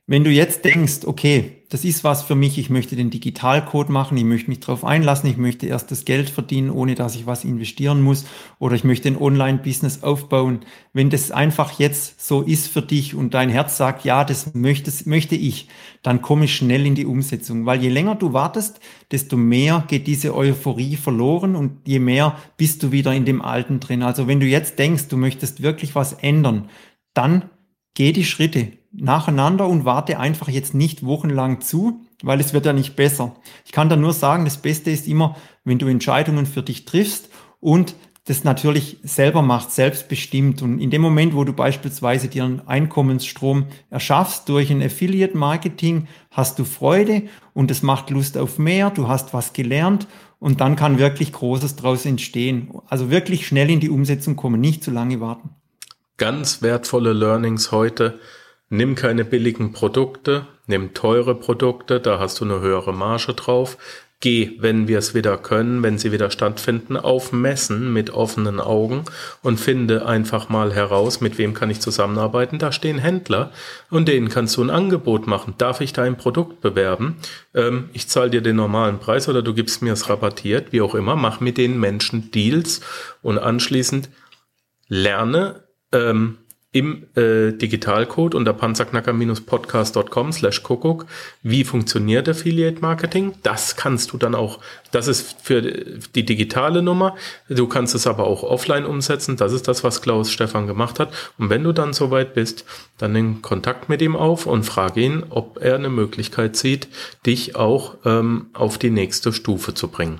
[0.07, 4.17] wenn du jetzt denkst, okay, das ist was für mich, ich möchte den Digitalcode machen,
[4.17, 7.43] ich möchte mich darauf einlassen, ich möchte erst das Geld verdienen, ohne dass ich was
[7.43, 8.25] investieren muss.
[8.57, 10.61] Oder ich möchte ein Online-Business aufbauen.
[10.93, 14.91] Wenn das einfach jetzt so ist für dich und dein Herz sagt, ja, das möchte,
[15.07, 15.67] möchte ich,
[16.01, 18.79] dann komme ich schnell in die Umsetzung, weil je länger du wartest,
[19.11, 23.79] desto mehr geht diese Euphorie verloren und je mehr bist du wieder in dem Alten
[23.79, 24.01] drin.
[24.01, 26.67] Also wenn du jetzt denkst, du möchtest wirklich was ändern,
[27.13, 27.51] dann
[27.93, 32.73] geh die Schritte nacheinander und warte einfach jetzt nicht wochenlang zu, weil es wird ja
[32.73, 33.35] nicht besser.
[33.65, 37.29] Ich kann da nur sagen, das Beste ist immer, wenn du Entscheidungen für dich triffst
[37.59, 40.61] und das natürlich selber macht, selbstbestimmt.
[40.61, 46.59] Und in dem Moment, wo du beispielsweise dir einen Einkommensstrom erschaffst durch ein Affiliate-Marketing, hast
[46.59, 47.23] du Freude
[47.53, 51.77] und es macht Lust auf mehr, du hast was gelernt und dann kann wirklich Großes
[51.77, 52.71] daraus entstehen.
[52.87, 55.49] Also wirklich schnell in die Umsetzung kommen, nicht zu lange warten.
[56.17, 58.19] Ganz wertvolle Learnings heute.
[58.69, 63.77] Nimm keine billigen Produkte, nimm teure Produkte, da hast du eine höhere Marge drauf.
[64.21, 69.05] Geh, wenn wir es wieder können, wenn sie wieder stattfinden, auf Messen mit offenen Augen
[69.41, 72.59] und finde einfach mal heraus, mit wem kann ich zusammenarbeiten.
[72.59, 73.51] Da stehen Händler
[73.89, 75.55] und denen kannst du ein Angebot machen.
[75.57, 77.15] Darf ich dein Produkt bewerben?
[77.55, 80.95] Ähm, ich zahle dir den normalen Preis oder du gibst mir es rabattiert, wie auch
[80.95, 81.15] immer.
[81.15, 82.81] Mach mit den Menschen Deals
[83.21, 84.09] und anschließend
[84.89, 85.63] lerne
[85.93, 86.39] ähm,
[86.71, 91.07] im äh, Digitalcode unter panzerknacker-podcast.com slash Kuckuck,
[91.41, 93.33] wie funktioniert Affiliate Marketing.
[93.41, 94.59] Das kannst du dann auch,
[94.91, 97.15] das ist für die digitale Nummer.
[97.47, 99.35] Du kannst es aber auch offline umsetzen.
[99.35, 101.11] Das ist das, was Klaus Stefan gemacht hat.
[101.39, 102.65] Und wenn du dann soweit bist,
[102.99, 106.87] dann nimm Kontakt mit ihm auf und frage ihn, ob er eine Möglichkeit sieht,
[107.25, 110.19] dich auch ähm, auf die nächste Stufe zu bringen.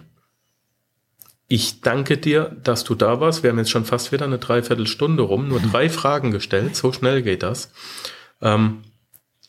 [1.52, 3.42] Ich danke dir, dass du da warst.
[3.42, 6.76] Wir haben jetzt schon fast wieder eine Dreiviertelstunde rum, nur drei Fragen gestellt.
[6.76, 7.72] So schnell geht das.
[8.40, 8.84] Ähm,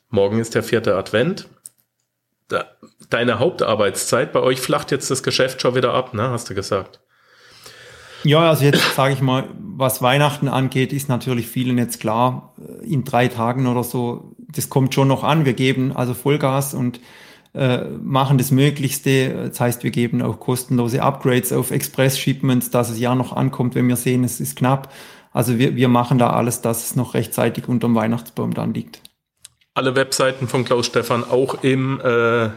[0.08, 1.46] morgen ist der vierte Advent.
[3.10, 6.30] Deine Hauptarbeitszeit, bei euch flacht jetzt das Geschäft schon wieder ab, ne?
[6.30, 7.00] Hast du gesagt?
[8.24, 13.04] Ja, also jetzt sage ich mal, was Weihnachten angeht, ist natürlich vielen jetzt klar, in
[13.04, 15.44] drei Tagen oder so, das kommt schon noch an.
[15.44, 17.00] Wir geben also Vollgas und
[17.54, 19.48] äh, machen das Möglichste.
[19.48, 23.88] Das heißt, wir geben auch kostenlose Upgrades auf Express-Shipments, dass es ja noch ankommt, wenn
[23.88, 24.92] wir sehen, es ist knapp.
[25.32, 29.02] Also wir, wir machen da alles, dass es noch rechtzeitig unterm Weihnachtsbaum dann liegt.
[29.74, 32.50] Alle Webseiten von Klaus Stefan auch im äh,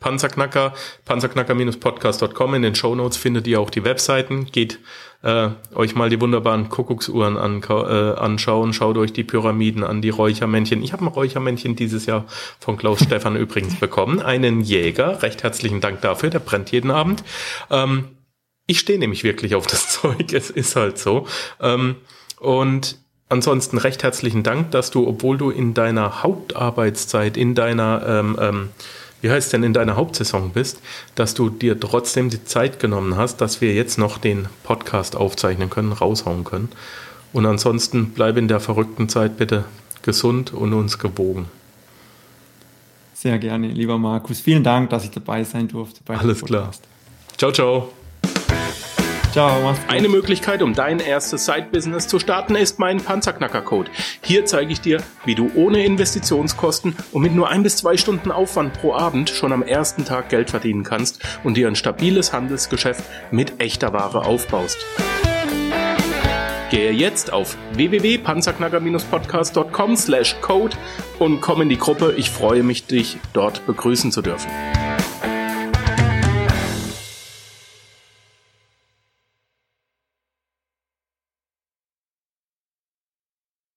[0.00, 0.74] Panzerknacker,
[1.06, 2.54] panzerknacker-podcast.com.
[2.54, 4.46] In den Show Notes findet ihr auch die Webseiten.
[4.46, 4.78] Geht
[5.22, 8.72] äh, euch mal die wunderbaren Kuckucksuhren an, äh, anschauen.
[8.72, 10.82] Schaut euch die Pyramiden an, die Räuchermännchen.
[10.82, 12.24] Ich habe ein Räuchermännchen dieses Jahr
[12.60, 14.20] von Klaus Stefan übrigens bekommen.
[14.20, 15.22] Einen Jäger.
[15.22, 16.30] Recht herzlichen Dank dafür.
[16.30, 17.24] Der brennt jeden Abend.
[17.70, 18.04] Ähm,
[18.66, 20.32] ich stehe nämlich wirklich auf das Zeug.
[20.32, 21.26] Es ist halt so.
[21.60, 21.96] Ähm,
[22.38, 22.98] und
[23.30, 28.68] Ansonsten recht herzlichen Dank, dass du, obwohl du in deiner Hauptarbeitszeit, in deiner ähm, ähm,
[29.20, 30.80] wie heißt denn in deiner Hauptsaison bist,
[31.14, 35.70] dass du dir trotzdem die Zeit genommen hast, dass wir jetzt noch den Podcast aufzeichnen
[35.70, 36.68] können, raushauen können.
[37.32, 39.64] Und ansonsten bleib in der verrückten Zeit bitte
[40.02, 41.46] gesund und uns gewogen.
[43.14, 44.40] Sehr gerne, lieber Markus.
[44.40, 46.00] Vielen Dank, dass ich dabei sein durfte.
[46.06, 46.70] Alles klar.
[47.36, 47.97] Ciao, ciao.
[49.38, 49.90] Ciao, mach's gut.
[49.90, 53.88] Eine Möglichkeit, um dein erstes Side-Business zu starten, ist mein Panzerknacker-Code.
[54.20, 58.32] Hier zeige ich dir, wie du ohne Investitionskosten und mit nur ein bis zwei Stunden
[58.32, 63.04] Aufwand pro Abend schon am ersten Tag Geld verdienen kannst und dir ein stabiles Handelsgeschäft
[63.30, 64.84] mit echter Ware aufbaust.
[66.72, 70.76] Gehe jetzt auf www.panzerknacker-podcast.com slash code
[71.20, 72.12] und komm in die Gruppe.
[72.16, 74.50] Ich freue mich, dich dort begrüßen zu dürfen.